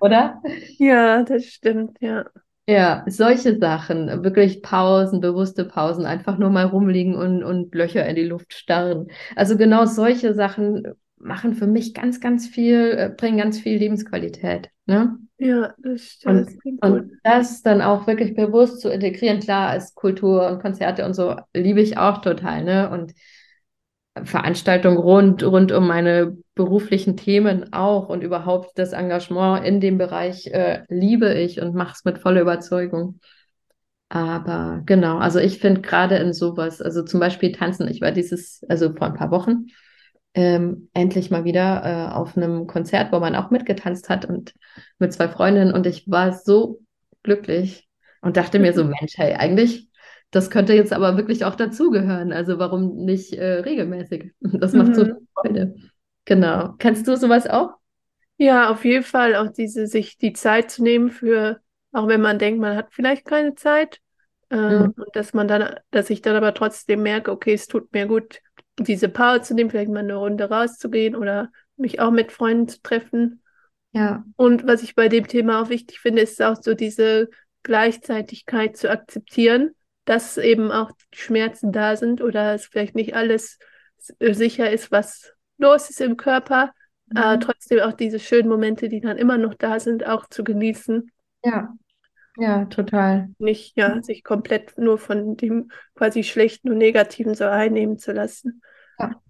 [0.00, 0.42] oder?
[0.78, 2.30] Ja, das stimmt, ja.
[2.68, 8.14] Ja, solche Sachen, wirklich Pausen, bewusste Pausen, einfach nur mal rumliegen und, und Löcher in
[8.14, 9.08] die Luft starren.
[9.34, 14.70] Also genau solche Sachen machen für mich ganz, ganz viel, äh, bringen ganz viel Lebensqualität,
[14.86, 15.18] ne?
[15.38, 20.48] Ja, das, das Und, und das dann auch wirklich bewusst zu integrieren, klar, als Kultur
[20.48, 22.90] und Konzerte und so liebe ich auch total, ne?
[22.90, 23.12] Und
[24.24, 30.46] Veranstaltungen rund, rund um meine beruflichen Themen auch und überhaupt das Engagement in dem Bereich
[30.48, 33.20] äh, liebe ich und mache es mit voller Überzeugung.
[34.08, 38.62] Aber genau, also ich finde gerade in sowas, also zum Beispiel tanzen, ich war dieses,
[38.68, 39.66] also vor ein paar Wochen,
[40.34, 44.54] ähm, endlich mal wieder äh, auf einem Konzert, wo man auch mitgetanzt hat und
[44.98, 46.80] mit zwei Freundinnen und ich war so
[47.22, 47.88] glücklich
[48.22, 49.88] und dachte mir so, Mensch, hey, eigentlich,
[50.30, 52.32] das könnte jetzt aber wirklich auch dazugehören.
[52.32, 54.32] Also warum nicht äh, regelmäßig?
[54.42, 55.26] Das macht so viel Mhm.
[55.34, 55.74] Freude.
[56.24, 56.74] Genau.
[56.78, 57.70] Kennst du sowas auch?
[58.38, 61.60] Ja, auf jeden Fall auch diese, sich die Zeit zu nehmen für,
[61.92, 64.00] auch wenn man denkt, man hat vielleicht keine Zeit,
[64.50, 64.92] äh, Mhm.
[64.96, 68.40] und dass man dann, dass ich dann aber trotzdem merke, okay, es tut mir gut,
[68.78, 72.80] diese Pause zu nehmen, vielleicht mal eine Runde rauszugehen oder mich auch mit Freunden zu
[72.82, 73.42] treffen.
[73.92, 77.28] Ja, Und was ich bei dem Thema auch wichtig finde, ist auch so diese
[77.62, 79.72] Gleichzeitigkeit zu akzeptieren,
[80.04, 83.58] dass eben auch Schmerzen da sind oder es vielleicht nicht alles
[84.20, 86.72] sicher ist, was los ist im Körper,
[87.14, 87.38] äh, Mhm.
[87.38, 91.10] trotzdem auch diese schönen Momente, die dann immer noch da sind, auch zu genießen.
[91.44, 91.74] ja,
[92.36, 93.30] ja, total.
[93.38, 98.62] Nicht, ja, sich komplett nur von dem quasi Schlechten und Negativen so einnehmen zu lassen.
[98.98, 99.20] Ja.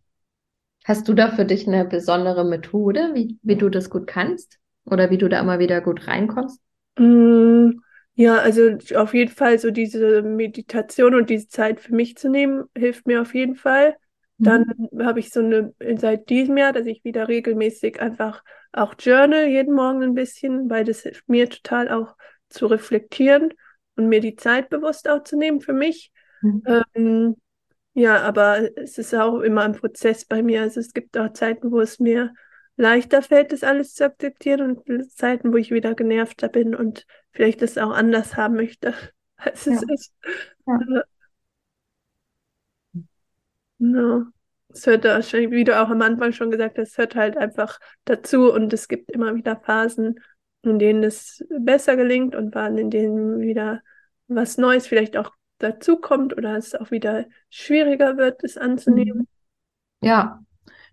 [0.84, 4.60] Hast du da für dich eine besondere Methode, wie, wie du das gut kannst?
[4.84, 6.60] Oder wie du da immer wieder gut reinkommst?
[6.98, 7.80] Mm,
[8.14, 12.64] ja, also auf jeden Fall so diese Meditation und diese Zeit für mich zu nehmen,
[12.76, 13.96] hilft mir auf jeden Fall.
[14.42, 15.02] Dann Mhm.
[15.02, 19.74] habe ich so eine, seit diesem Jahr, dass ich wieder regelmäßig einfach auch journal, jeden
[19.74, 22.16] Morgen ein bisschen, weil das hilft mir total auch
[22.48, 23.54] zu reflektieren
[23.96, 26.12] und mir die Zeit bewusst auch zu nehmen für mich.
[26.42, 26.72] Mhm.
[26.94, 27.36] Ähm,
[27.94, 30.62] ja, aber es ist auch immer ein Prozess bei mir.
[30.62, 32.34] Also es gibt auch Zeiten, wo es mir
[32.76, 37.62] leichter fällt, das alles zu akzeptieren und Zeiten, wo ich wieder genervter bin und vielleicht
[37.62, 38.94] das auch anders haben möchte,
[39.36, 40.12] als es Ja, ist.
[40.66, 40.78] ja.
[43.82, 44.26] Ja.
[44.74, 48.50] Es hört wahrscheinlich, wie du auch am Anfang schon gesagt hast, hört halt einfach dazu
[48.50, 50.20] und es gibt immer wieder Phasen,
[50.62, 53.82] in denen es besser gelingt und Phasen, in denen wieder
[54.28, 59.28] was Neues vielleicht auch dazukommt oder es auch wieder schwieriger wird, es anzunehmen.
[60.00, 60.08] Mhm.
[60.08, 60.42] Ja,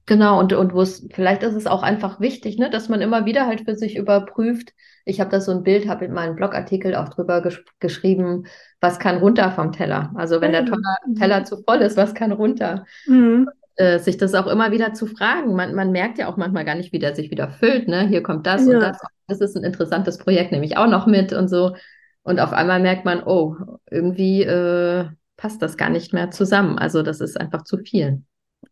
[0.09, 0.39] genau.
[0.39, 3.47] Und, und wo es, vielleicht ist es auch einfach wichtig, ne, dass man immer wieder
[3.47, 4.73] halt für sich überprüft.
[5.05, 8.45] Ich habe da so ein Bild, habe in meinem Blogartikel auch drüber gesch geschrieben,
[8.81, 10.11] was kann runter vom Teller?
[10.15, 10.65] Also wenn der.
[10.65, 11.15] Teller, Mhm.
[11.15, 12.85] Teller zu voll ist, was kann runter?
[13.05, 13.47] Mhm.
[13.75, 15.55] Äh, sich das auch immer wieder zu fragen.
[15.55, 18.07] Man, man merkt ja auch manchmal gar nicht, wie der sich wieder füllt, ne?
[18.07, 18.99] Hier kommt das und Ja, das.
[19.27, 21.75] Das ist ein interessantes Projekt, nehme ich auch noch mit und so.
[22.23, 23.55] Und auf einmal merkt man, oh,
[23.89, 25.05] irgendwie äh,
[25.37, 26.77] passt das gar nicht mehr zusammen.
[26.79, 28.23] Also das ist einfach zu viel.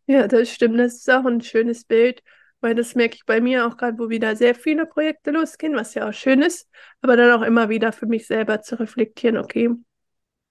[0.06, 0.80] Ja, das stimmt.
[0.80, 2.24] Das ist auch ein schönes Bild,
[2.62, 5.94] weil das merke ich bei mir auch gerade, wo wieder sehr viele Projekte losgehen, was
[5.94, 6.70] ja auch schön ist,
[7.02, 9.70] aber dann auch immer wieder für mich selber zu reflektieren, okay,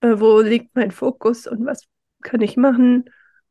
[0.03, 1.87] äh, wo liegt mein Fokus und was
[2.23, 3.07] kann ich machen?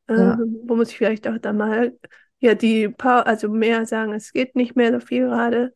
[0.08, 0.38] Äh, Ja.
[0.68, 1.98] wo muss ich vielleicht auch da mal,
[2.40, 5.74] ja, die paar, also mehr sagen, es geht nicht mehr so viel gerade.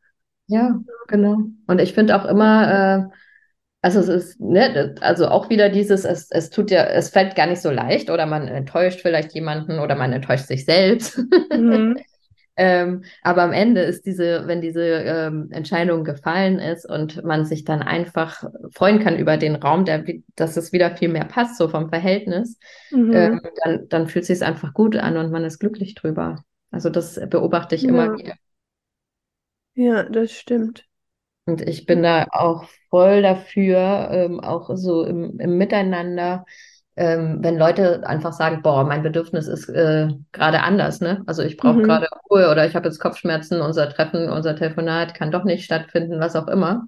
[0.47, 1.43] Ja, genau.
[1.67, 3.15] Und ich finde auch immer, äh,
[3.81, 7.47] also es ist, ne, also auch wieder dieses, es, es tut ja, es fällt gar
[7.47, 11.19] nicht so leicht oder man enttäuscht vielleicht jemanden oder man enttäuscht sich selbst.
[11.53, 12.05] Mhm.
[12.57, 17.63] Ähm, aber am Ende ist diese, wenn diese ähm, Entscheidung gefallen ist und man sich
[17.63, 20.03] dann einfach freuen kann über den Raum, der,
[20.35, 22.59] dass es wieder viel mehr passt, so vom Verhältnis,
[23.11, 23.39] ähm, Mhm.
[23.63, 26.43] dann, dann fühlt es sich einfach gut an und man ist glücklich drüber.
[26.71, 28.35] Also das beobachte ich immer Ja, wieder.
[29.73, 30.87] ja, das stimmt.
[31.49, 36.45] Und ich bin da auch voll dafür, ähm, auch so im, im Miteinander,
[36.95, 41.23] ähm, wenn Leute einfach sagen, boah, mein Bedürfnis ist äh, gerade anders, ne?
[41.27, 41.81] Also ich brauche Mhm.
[41.81, 46.19] gerade Ruhe oder ich habe jetzt Kopfschmerzen, unser Treffen, unser Telefonat kann doch nicht stattfinden,
[46.19, 46.87] was auch immer.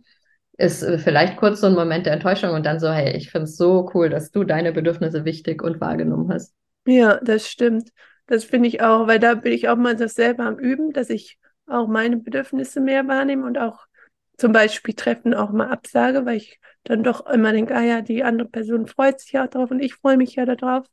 [0.57, 3.45] Ist äh, vielleicht kurz so ein Moment der Enttäuschung und dann so, hey, ich finde
[3.45, 6.53] es so cool, dass du deine Bedürfnisse wichtig und wahrgenommen hast.
[6.85, 7.91] Ja, das stimmt.
[8.27, 11.09] Das finde ich auch, weil da bin ich auch mal das selber am Üben, dass
[11.09, 13.85] ich auch meine Bedürfnisse mehr wahrnehme und auch
[14.41, 18.23] zum Beispiel Treffen auch mal absage, weil ich dann doch immer denke, ah ja, die
[18.23, 20.87] andere Person freut sich ja drauf und ich freue mich ja darauf.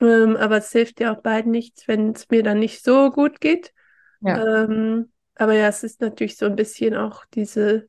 [0.00, 3.40] Ähm, aber es hilft ja auch beiden nichts, wenn es mir dann nicht so gut
[3.40, 3.72] geht.
[4.20, 4.44] Ja.
[4.44, 7.88] Ähm, aber ja, es ist natürlich so ein bisschen auch diese,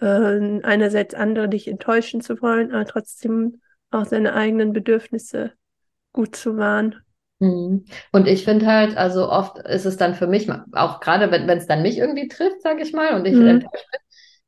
[0.00, 3.60] äh, einerseits andere nicht enttäuschen zu wollen, aber trotzdem
[3.92, 5.52] auch seine eigenen Bedürfnisse
[6.12, 7.04] gut zu wahren.
[7.40, 7.84] Mhm.
[8.12, 11.58] Und ich finde halt, also oft ist es dann für mich, auch gerade wenn wenn
[11.58, 13.48] es dann mich irgendwie trifft, sage ich mal, und ich Mhm.
[13.48, 14.00] enttäuscht bin,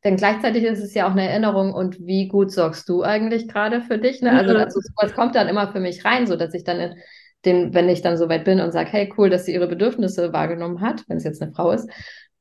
[0.06, 3.82] denn gleichzeitig ist es ja auch eine Erinnerung und wie gut sorgst du eigentlich gerade
[3.82, 4.34] für dich, ne?
[4.34, 4.64] Also, Ja.
[4.64, 6.96] also sowas kommt dann immer für mich rein, so dass ich dann in
[7.44, 10.32] den, wenn ich dann so weit bin und sage, hey, cool, dass sie ihre Bedürfnisse
[10.32, 11.90] wahrgenommen hat, wenn es jetzt eine Frau ist,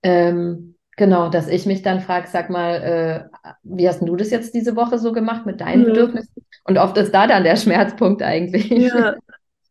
[0.04, 4.54] ähm, genau, dass ich mich dann frage, sag mal, äh, wie hast du das jetzt
[4.56, 5.86] diese Woche so gemacht mit deinen Mhm.
[5.86, 6.46] Bedürfnissen?
[6.66, 8.72] Und oft ist da dann der Schmerzpunkt eigentlich.
[8.74, 9.16] Ja,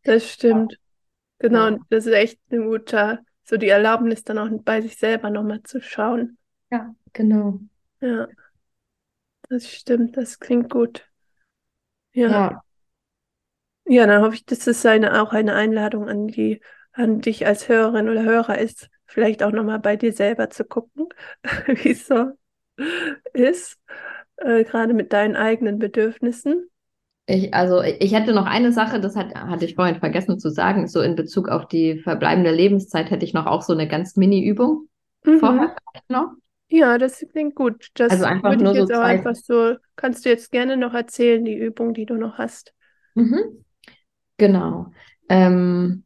[0.03, 0.79] das stimmt.
[1.39, 4.97] Genau, Ja, und das ist echt ein guter, so die Erlaubnis dann auch bei sich
[4.97, 6.37] selber nochmal zu schauen.
[6.71, 7.59] ja, genau.
[8.01, 8.27] Ja,
[9.49, 11.09] das stimmt, das klingt gut.
[12.13, 12.63] Ja, Ja,
[13.85, 16.61] ja, dann hoffe ich, dass es eine, auch eine Einladung an die,
[16.93, 21.07] an dich als Hörerin oder Hörer ist, vielleicht auch nochmal bei dir selber zu gucken,
[21.67, 22.31] wie es so
[23.33, 23.77] ist,
[24.37, 26.69] äh, gerade mit deinen eigenen Bedürfnissen.
[27.27, 30.87] ich, also ich hätte noch eine Sache, das hat, hatte ich vorhin vergessen zu sagen,
[30.87, 34.87] so in Bezug auf die verbleibende Lebenszeit hätte ich noch auch so eine ganz Mini-Übung
[35.25, 35.65] Mhm.
[35.65, 35.75] vorher
[36.09, 36.33] noch.
[36.77, 37.89] Ja, das klingt gut.
[38.07, 39.01] Also Das einfach würde ich nur so jetzt auch zwei.
[39.01, 42.73] einfach so, kannst du jetzt gerne noch erzählen, die Übung, die du noch hast.
[43.15, 43.63] Mhm,
[44.37, 44.93] genau.
[45.29, 46.05] Ähm,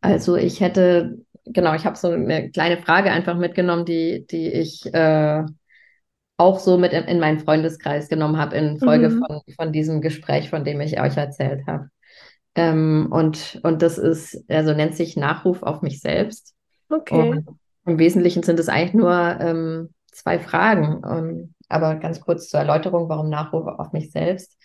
[0.00, 4.84] also ich hätte, genau, ich habe so eine kleine Frage einfach mitgenommen, die, die ich
[4.94, 5.44] äh,
[6.38, 9.12] auch so mit in, in meinen Freundeskreis genommen habe in Folge Mhm.
[9.12, 11.90] von, von diesem Gespräch, von dem ich euch erzählt habe.
[12.56, 16.54] Ähm, und, und das ist, also nennt sich Nachruf auf mich selbst.
[16.90, 17.34] Okay.
[17.34, 17.46] Und
[17.86, 21.02] im Wesentlichen sind es eigentlich nur ähm, zwei Fragen.
[21.08, 24.56] Ähm, aber ganz kurz zur Erläuterung, warum Nachruf auf mich selbst.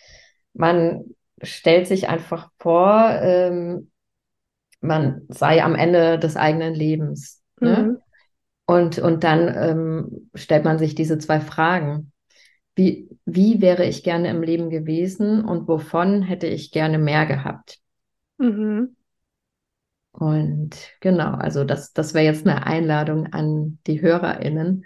[0.52, 1.04] Man
[1.42, 3.90] stellt sich einfach vor, ähm,
[4.80, 7.82] man sei am Ende des eigenen Lebens, ne?
[7.82, 7.98] Mhm.
[8.66, 12.12] Und, und dann ähm, stellt man sich diese zwei Fragen.
[12.76, 17.80] Wie, wie wäre ich gerne im Leben gewesen und wovon hätte ich gerne mehr gehabt?
[18.38, 18.94] Mhm.
[20.12, 24.84] Und genau, also das, das wäre jetzt eine Einladung an die HörerInnen,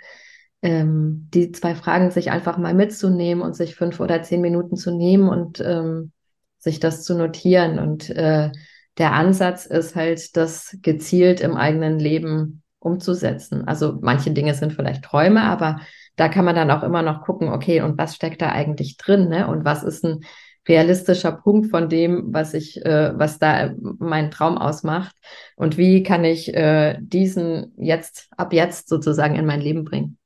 [0.63, 4.95] ähm, die zwei Fragen sich einfach mal mitzunehmen und sich fünf oder zehn Minuten zu
[4.95, 6.13] nehmen und ähm,
[6.59, 7.79] sich das zu notieren.
[7.79, 8.51] Und äh,
[8.99, 13.67] der Ansatz ist halt, das gezielt im eigenen Leben umzusetzen.
[13.67, 15.81] Also manche Dinge sind vielleicht Träume, aber
[16.17, 19.29] da kann man dann auch immer noch gucken, okay, und was steckt da eigentlich drin,
[19.29, 19.49] ne?
[19.49, 20.21] Und was ist ein
[20.69, 25.15] realistischer Punkt von dem, was ich, äh, was da meinen Traum ausmacht?
[25.57, 30.19] Und wie kann ich äh, diesen jetzt, ab jetzt sozusagen in mein Leben bringen?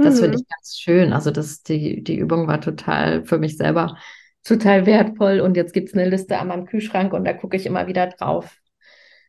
[0.00, 0.40] Das finde Mhm.
[0.40, 1.12] ich ganz schön.
[1.12, 3.96] Also das, die, die Übung war total für mich selber
[4.44, 5.40] total wertvoll.
[5.40, 8.06] Und jetzt gibt es eine Liste an meinem Kühlschrank und da gucke ich immer wieder
[8.08, 8.56] drauf.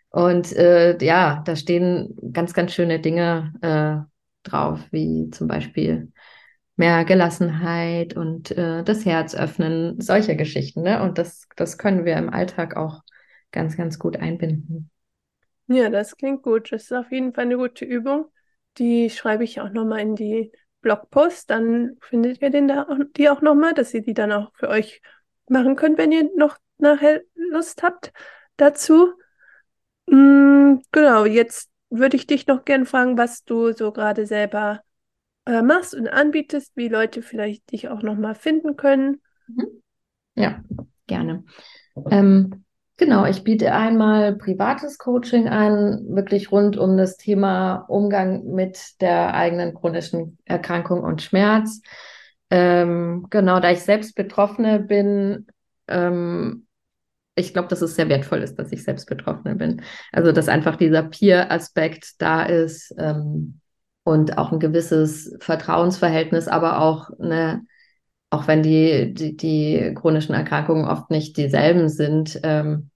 [0.09, 6.11] Und äh, ja, da stehen ganz, ganz schöne Dinge äh, drauf, wie zum Beispiel
[6.75, 11.01] mehr Gelassenheit und äh, das Herz öffnen, solche Geschichten, ne?
[11.01, 13.01] Und das, das können wir im Alltag auch
[13.51, 14.89] ganz, ganz gut einbinden.
[15.67, 16.71] Ja, das klingt gut.
[16.71, 18.25] Das ist auf jeden Fall eine gute Übung.
[18.77, 21.49] Die schreibe ich auch nochmal in die Blogpost.
[21.49, 24.69] Dann findet ihr den da auch, die auch nochmal, dass ihr die dann auch für
[24.69, 25.01] euch
[25.47, 28.11] machen könnt, wenn ihr noch nachher Lust habt
[28.57, 29.13] dazu.
[30.07, 34.81] Mm, genau, jetzt würde ich dich noch gern fragen, was du so gerade selber
[35.45, 39.21] äh, machst und anbietest, wie Leute vielleicht dich auch nochmal finden können.
[39.47, 39.81] Mhm.
[40.35, 40.63] Ja,
[41.07, 41.43] gerne.
[42.09, 42.63] Ähm,
[42.97, 49.33] genau, ich biete einmal privates Coaching an, wirklich rund um das Thema Umgang mit der
[49.33, 51.81] eigenen chronischen Erkrankung und Schmerz.
[52.49, 55.47] Ähm, genau, da ich selbst Betroffene bin,
[55.87, 56.67] ähm,
[57.35, 59.81] ich glaube, dass es sehr wertvoll ist, dass ich selbst Betroffene bin.
[60.11, 63.60] Also, dass einfach dieser Peer-Aspekt da ist ähm,
[64.11, 67.61] und auch ein gewisses Vertrauensverhältnis, aber auch eine,
[68.29, 72.89] auch wenn die, die, die chronischen Erkrankungen oft nicht dieselben sind, ähm,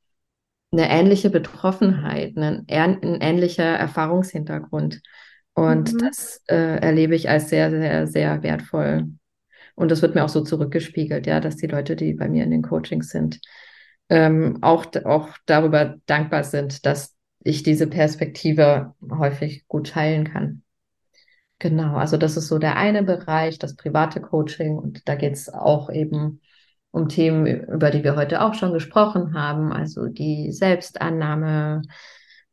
[0.71, 5.01] eine ähnliche Betroffenheit, ein, ein ähnlicher Erfahrungshintergrund.
[5.54, 5.97] Und mhm.
[5.99, 9.08] das äh, erlebe ich als sehr, sehr, sehr wertvoll.
[9.75, 12.51] Und das wird mir auch so zurückgespiegelt, ja, dass die Leute, die bei mir in
[12.51, 13.39] den Coachings sind,
[14.10, 20.64] ähm, auch, auch darüber dankbar sind, dass ich diese Perspektive häufig gut teilen kann.
[21.59, 24.77] Genau, also das ist so der eine Bereich, das private Coaching.
[24.77, 26.41] Und da geht es auch eben
[26.91, 31.81] um Themen, über die wir heute auch schon gesprochen haben, also die Selbstannahme,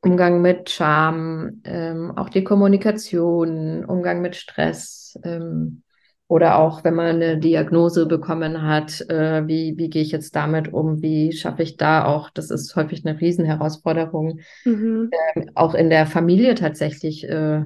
[0.00, 5.82] Umgang mit Scham, ähm, auch die Kommunikation, Umgang mit Stress, ähm,
[6.32, 10.72] oder auch, wenn man eine Diagnose bekommen hat, äh, wie, wie gehe ich jetzt damit
[10.72, 11.02] um?
[11.02, 15.10] Wie schaffe ich da auch, das ist häufig eine Riesenherausforderung, mhm.
[15.34, 17.64] äh, auch in der Familie tatsächlich äh,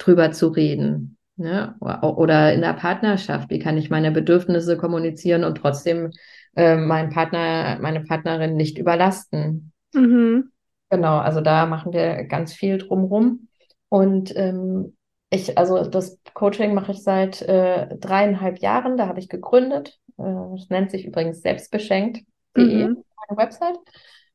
[0.00, 1.16] drüber zu reden.
[1.36, 1.74] Ne?
[1.80, 6.10] Oder in der Partnerschaft, wie kann ich meine Bedürfnisse kommunizieren und trotzdem
[6.56, 9.72] äh, meinen Partner, meine Partnerin nicht überlasten.
[9.94, 10.50] Mhm.
[10.90, 13.48] Genau, also da machen wir ganz viel drumrum.
[13.88, 14.96] Und ähm,
[15.30, 19.98] ich, also das Coaching mache ich seit äh, dreieinhalb Jahren, da habe ich gegründet.
[20.18, 23.04] Äh, es nennt sich übrigens selbstbeschenkt.de, mhm.
[23.28, 23.78] meine Website.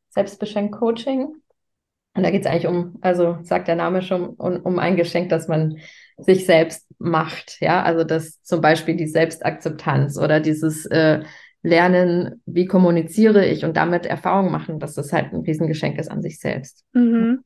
[0.09, 1.35] Selbstbeschenkt Coaching.
[2.15, 5.29] Und da geht es eigentlich um, also sagt der Name schon, um, um ein Geschenk,
[5.29, 5.77] das man
[6.17, 7.57] sich selbst macht.
[7.59, 11.23] Ja, also das zum Beispiel die Selbstakzeptanz oder dieses äh,
[11.61, 16.21] Lernen, wie kommuniziere ich und damit Erfahrung machen, dass das halt ein Riesengeschenk ist an
[16.21, 16.83] sich selbst.
[16.93, 17.43] Mhm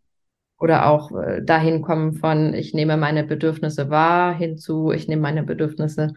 [0.60, 5.44] oder auch äh, dahin kommen von, ich nehme meine Bedürfnisse wahr, hinzu, ich nehme meine
[5.44, 6.14] Bedürfnisse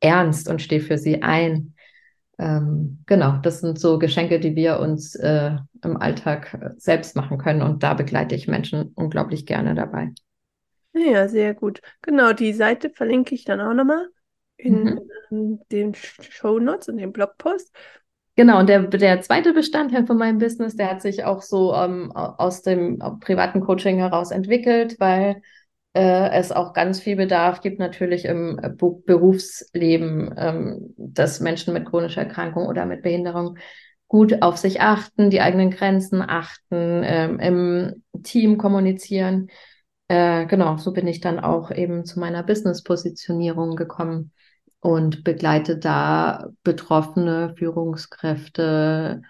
[0.00, 1.74] ernst und stehe für sie ein.
[2.40, 5.52] Ähm, genau, das sind so Geschenke, die wir uns äh,
[5.84, 10.12] im Alltag äh, selbst machen können und da begleite ich Menschen unglaublich gerne dabei.
[10.94, 11.82] Ja, sehr gut.
[12.00, 14.08] Genau, die Seite verlinke ich dann auch nochmal
[14.56, 15.60] in, mhm.
[15.70, 17.76] den Show Notes und dem Blogpost.
[18.36, 22.10] Genau, und der, der zweite Bestandteil von meinem Business, der hat sich auch so ähm,
[22.12, 25.42] aus dem privaten Coaching heraus entwickelt, weil
[25.92, 31.86] äh, es auch ganz viel Bedarf gibt natürlich im äh, Berufsleben, ähm, dass Menschen mit
[31.86, 33.58] chronischer Erkrankung oder mit Behinderung
[34.08, 39.48] gut auf sich achten, die eigenen Grenzen achten, ähm, im Team kommunizieren.
[40.08, 44.32] Äh, genau, so bin ich dann auch eben zu meiner Business-Positionierung gekommen
[44.80, 49.22] und begleite da Betroffene, Führungskräfte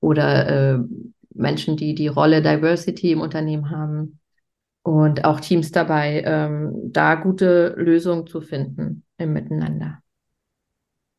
[0.00, 0.78] oder äh,
[1.34, 4.20] Menschen, die die Rolle Diversity im Unternehmen haben
[4.82, 10.02] und auch Teams dabei, ähm, da gute Lösungen zu finden im Miteinander.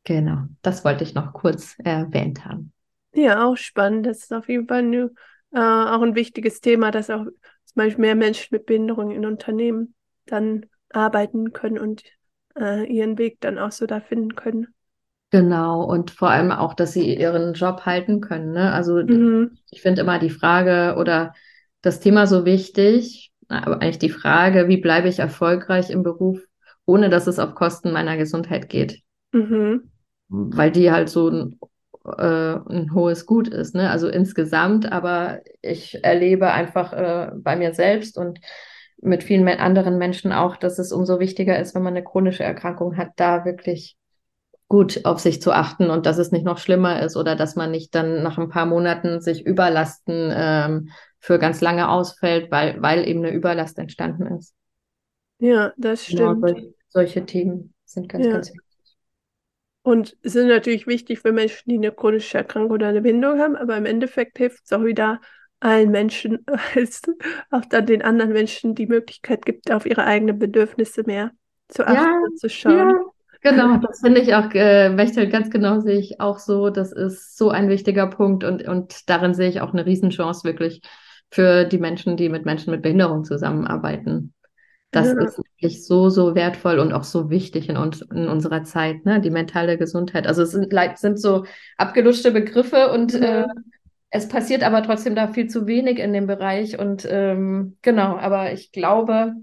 [0.04, 2.72] Genau, das wollte ich noch kurz erwähnt haben.
[3.14, 4.06] Ja, auch spannend.
[4.06, 5.10] Das ist auf jeden Fall eine,
[5.52, 9.94] äh, auch ein wichtiges Thema, dass auch zum Beispiel mehr Menschen mit Behinderung in Unternehmen
[10.26, 12.02] dann arbeiten können und
[12.58, 14.68] äh, ihren Weg dann auch so da finden können.
[15.30, 18.52] Genau, und vor allem auch, dass sie ihren Job halten können.
[18.52, 18.72] Ne?
[18.72, 19.58] Also mhm.
[19.70, 21.34] ich finde immer die Frage oder
[21.82, 26.40] das Thema so wichtig, aber eigentlich die Frage, wie bleibe ich erfolgreich im Beruf,
[26.86, 29.00] ohne dass es auf Kosten meiner Gesundheit geht.
[29.32, 29.90] Mhm.
[30.28, 31.58] Weil die halt so ein,
[32.04, 33.74] äh, ein hohes Gut ist.
[33.74, 33.90] Ne?
[33.90, 38.40] Also insgesamt, aber ich erlebe einfach äh, bei mir selbst und
[39.00, 42.96] mit vielen anderen Menschen auch, dass es umso wichtiger ist, wenn man eine chronische Erkrankung
[42.96, 43.96] hat, da wirklich
[44.68, 47.70] gut auf sich zu achten und dass es nicht noch schlimmer ist oder dass man
[47.70, 50.88] nicht dann nach ein paar Monaten sich überlasten ähm,
[51.24, 54.54] für ganz lange ausfällt, weil, weil eben eine Überlast entstanden ist.
[55.38, 56.58] Ja, das genau, stimmt.
[56.58, 58.32] Genau, solche Themen sind ganz, ja.
[58.32, 58.60] ganz wichtig.
[59.84, 63.74] Und sind natürlich wichtig für Menschen, die eine chronische Erkrankung oder eine Bindung haben, aber
[63.78, 65.22] im Endeffekt hilft es auch wieder,
[65.60, 66.44] allen Menschen
[66.74, 67.00] als
[67.50, 71.30] auch dann den anderen Menschen die Möglichkeit gibt, auf ihre eigenen Bedürfnisse mehr
[71.68, 72.90] zu achten ja, und zu schauen.
[73.42, 74.94] Ja, genau, das finde ich auch, äh,
[75.30, 76.68] ganz genau sehe ich auch so.
[76.68, 80.82] Das ist so ein wichtiger Punkt und, und darin sehe ich auch eine Riesenchance wirklich
[81.30, 84.34] für die Menschen, die mit Menschen mit Behinderung zusammenarbeiten.
[84.90, 85.24] Das ja.
[85.24, 89.20] ist wirklich so, so wertvoll und auch so wichtig in uns, in unserer Zeit, ne?
[89.20, 90.26] Die mentale Gesundheit.
[90.26, 91.44] Also es sind, sind so
[91.76, 93.42] abgelutschte Begriffe und ja.
[93.42, 93.46] äh,
[94.10, 98.52] es passiert aber trotzdem da viel zu wenig in dem Bereich und ähm, genau, aber
[98.52, 99.34] ich glaube,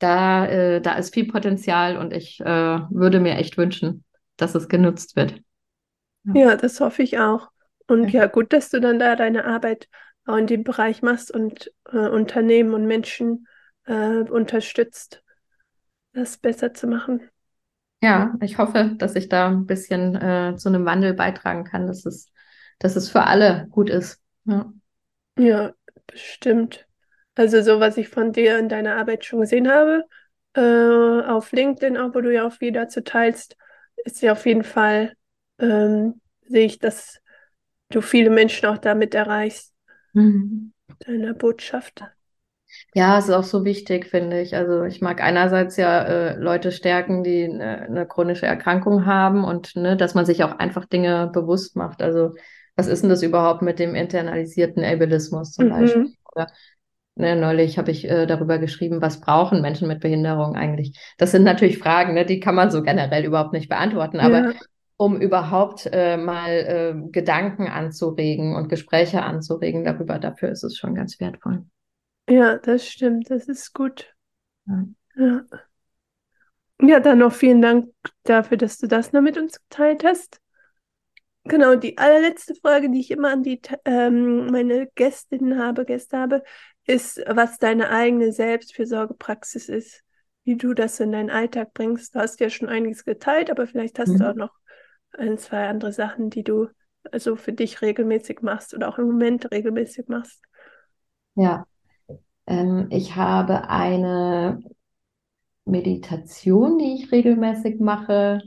[0.00, 4.02] da, äh, da ist viel Potenzial und ich äh, würde mir echt wünschen,
[4.36, 5.40] dass es genutzt wird.
[6.24, 7.50] Ja, ja das hoffe ich auch.
[7.86, 8.22] Und ja.
[8.22, 8.26] ja.
[8.26, 9.88] gut, dass du dann da deine Arbeit
[10.26, 13.46] in dem Bereich machst und äh, Unternehmen und Menschen
[13.86, 15.22] äh, unterstützt,
[16.12, 17.28] das besser zu machen.
[18.02, 22.04] Ja, ich hoffe, dass ich da ein bisschen äh, zu einem Wandel beitragen kann, dass
[22.04, 22.30] es,
[22.78, 24.20] dass es für alle gut ist.
[24.44, 24.72] Ja.
[25.38, 25.72] ja,
[26.06, 26.86] bestimmt.
[27.34, 30.04] Also so, was ich von dir in deiner Arbeit schon gesehen habe,
[30.54, 30.60] äh,
[31.26, 33.56] auf LinkedIn auch, wo du ja auch viel dazu teilst,
[34.04, 35.14] ist ja auf jeden Fall,
[35.58, 37.20] ähm, sehe ich, dass
[37.88, 39.73] du viele Menschen auch damit erreichst,
[40.14, 40.72] mhm.
[41.06, 42.02] deiner Botschaft.
[42.92, 44.56] Ja, es ist auch so wichtig, finde ich.
[44.56, 49.76] Also ich mag einerseits ja äh, Leute stärken, die eine, eine chronische Erkrankung haben und
[49.76, 52.02] ne, dass man sich auch einfach Dinge bewusst macht.
[52.02, 52.32] Also
[52.74, 55.70] was ist denn das überhaupt mit dem internalisierten Ableismus zum mhm.
[55.70, 56.12] Beispiel?
[56.32, 56.48] Oder
[57.16, 60.98] Ne, neulich habe ich äh, darüber geschrieben, was brauchen Menschen mit Behinderung eigentlich?
[61.16, 64.52] Das sind natürlich Fragen, ne, die kann man so generell überhaupt nicht beantworten, aber ja.
[65.04, 70.94] Um überhaupt äh, mal äh, Gedanken anzuregen und Gespräche anzuregen darüber, dafür ist es schon
[70.94, 71.66] ganz wertvoll.
[72.26, 74.14] Ja, das stimmt, das ist gut.
[74.66, 74.84] Ja.
[75.16, 75.44] Ja,
[76.80, 77.92] ja dann noch vielen Dank
[78.22, 80.40] dafür, dass du das noch mit uns geteilt hast.
[81.44, 86.42] Genau, die allerletzte Frage, die ich immer an die ähm, meine Gästinnen habe, Gäste habe,
[86.86, 90.02] ist, was deine eigene Selbstfürsorgepraxis ist,
[90.44, 92.14] wie du das in deinen Alltag bringst.
[92.14, 94.18] Du hast ja schon einiges geteilt, aber vielleicht hast mhm.
[94.18, 94.54] du auch noch
[95.18, 96.68] ein, zwei andere Sachen, die du
[97.12, 100.42] also für dich regelmäßig machst oder auch im Moment regelmäßig machst.
[101.34, 101.66] Ja,
[102.46, 104.60] ähm, ich habe eine
[105.64, 108.42] Meditation, die ich regelmäßig mache.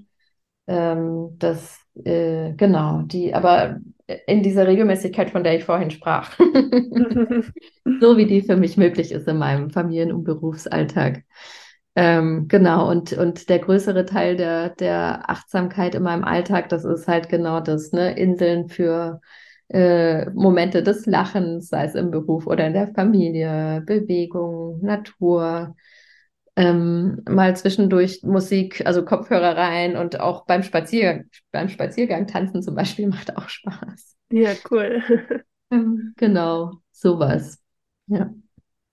[0.67, 3.79] Ähm, das äh, genau, die, aber
[4.25, 6.37] in dieser Regelmäßigkeit, von der ich vorhin sprach.
[7.99, 11.23] so wie die für mich möglich ist in meinem Familien- und Berufsalltag.
[11.99, 17.07] Ähm, genau, und, und der größere Teil der, der Achtsamkeit in meinem Alltag, das ist
[17.07, 18.15] halt genau das, ne?
[18.15, 19.19] Inseln für
[19.69, 25.75] äh, Momente des Lachens, sei es im Beruf oder in der Familie, Bewegung, Natur,
[26.55, 32.75] ähm, mal zwischendurch Musik, also Kopfhörer rein und auch beim Spaziergang, beim Spaziergang tanzen zum
[32.75, 34.17] Beispiel macht auch Spaß.
[34.29, 35.01] Ja, cool.
[35.71, 37.59] Ähm, genau, sowas.
[38.05, 38.31] Ja.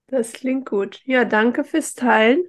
[0.07, 1.03] Das klingt gut.
[1.05, 2.45] Ja, danke fürs Teilen.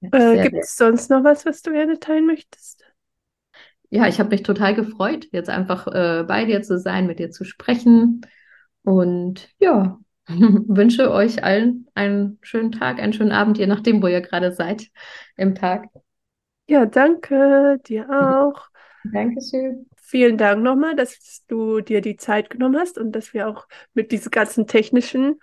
[0.00, 2.84] Äh, Gibt es sonst noch was, was du gerne teilen möchtest?
[3.90, 7.30] Ja, ich habe mich total gefreut, jetzt einfach äh, bei dir zu sein, mit dir
[7.30, 8.20] zu sprechen.
[8.82, 14.20] Und ja, wünsche euch allen einen schönen Tag, einen schönen Abend, je nachdem, wo ihr
[14.20, 14.88] gerade seid
[15.36, 15.86] im Tag.
[16.68, 18.68] Ja, danke, dir auch.
[19.12, 19.86] Dankeschön.
[19.96, 24.12] Vielen Dank nochmal, dass du dir die Zeit genommen hast und dass wir auch mit
[24.12, 25.38] diesen ganzen technischen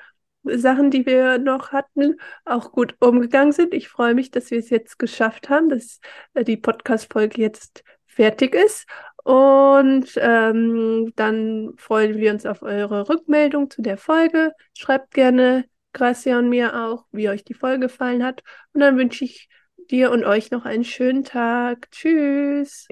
[0.56, 3.74] Sachen, die wir noch hatten, auch gut umgegangen sind.
[3.74, 6.00] Ich freue mich, dass wir es jetzt geschafft haben, dass
[6.34, 8.88] äh, die Podcast-Folge jetzt fertig ist.
[9.24, 14.54] Und ähm, dann freuen wir uns auf eure Rückmeldung zu der Folge.
[14.78, 18.43] Schreibt gerne Gracia und mir auch, wie euch die Folge gefallen hat.
[18.74, 19.50] Und dann wünsche ich
[19.89, 21.89] dir und euch noch einen schönen Tag.
[21.91, 22.88] Tschüss.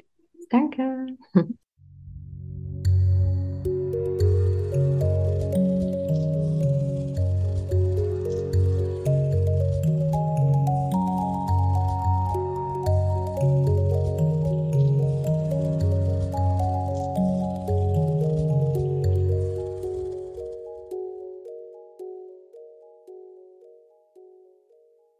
[0.50, 1.06] Danke.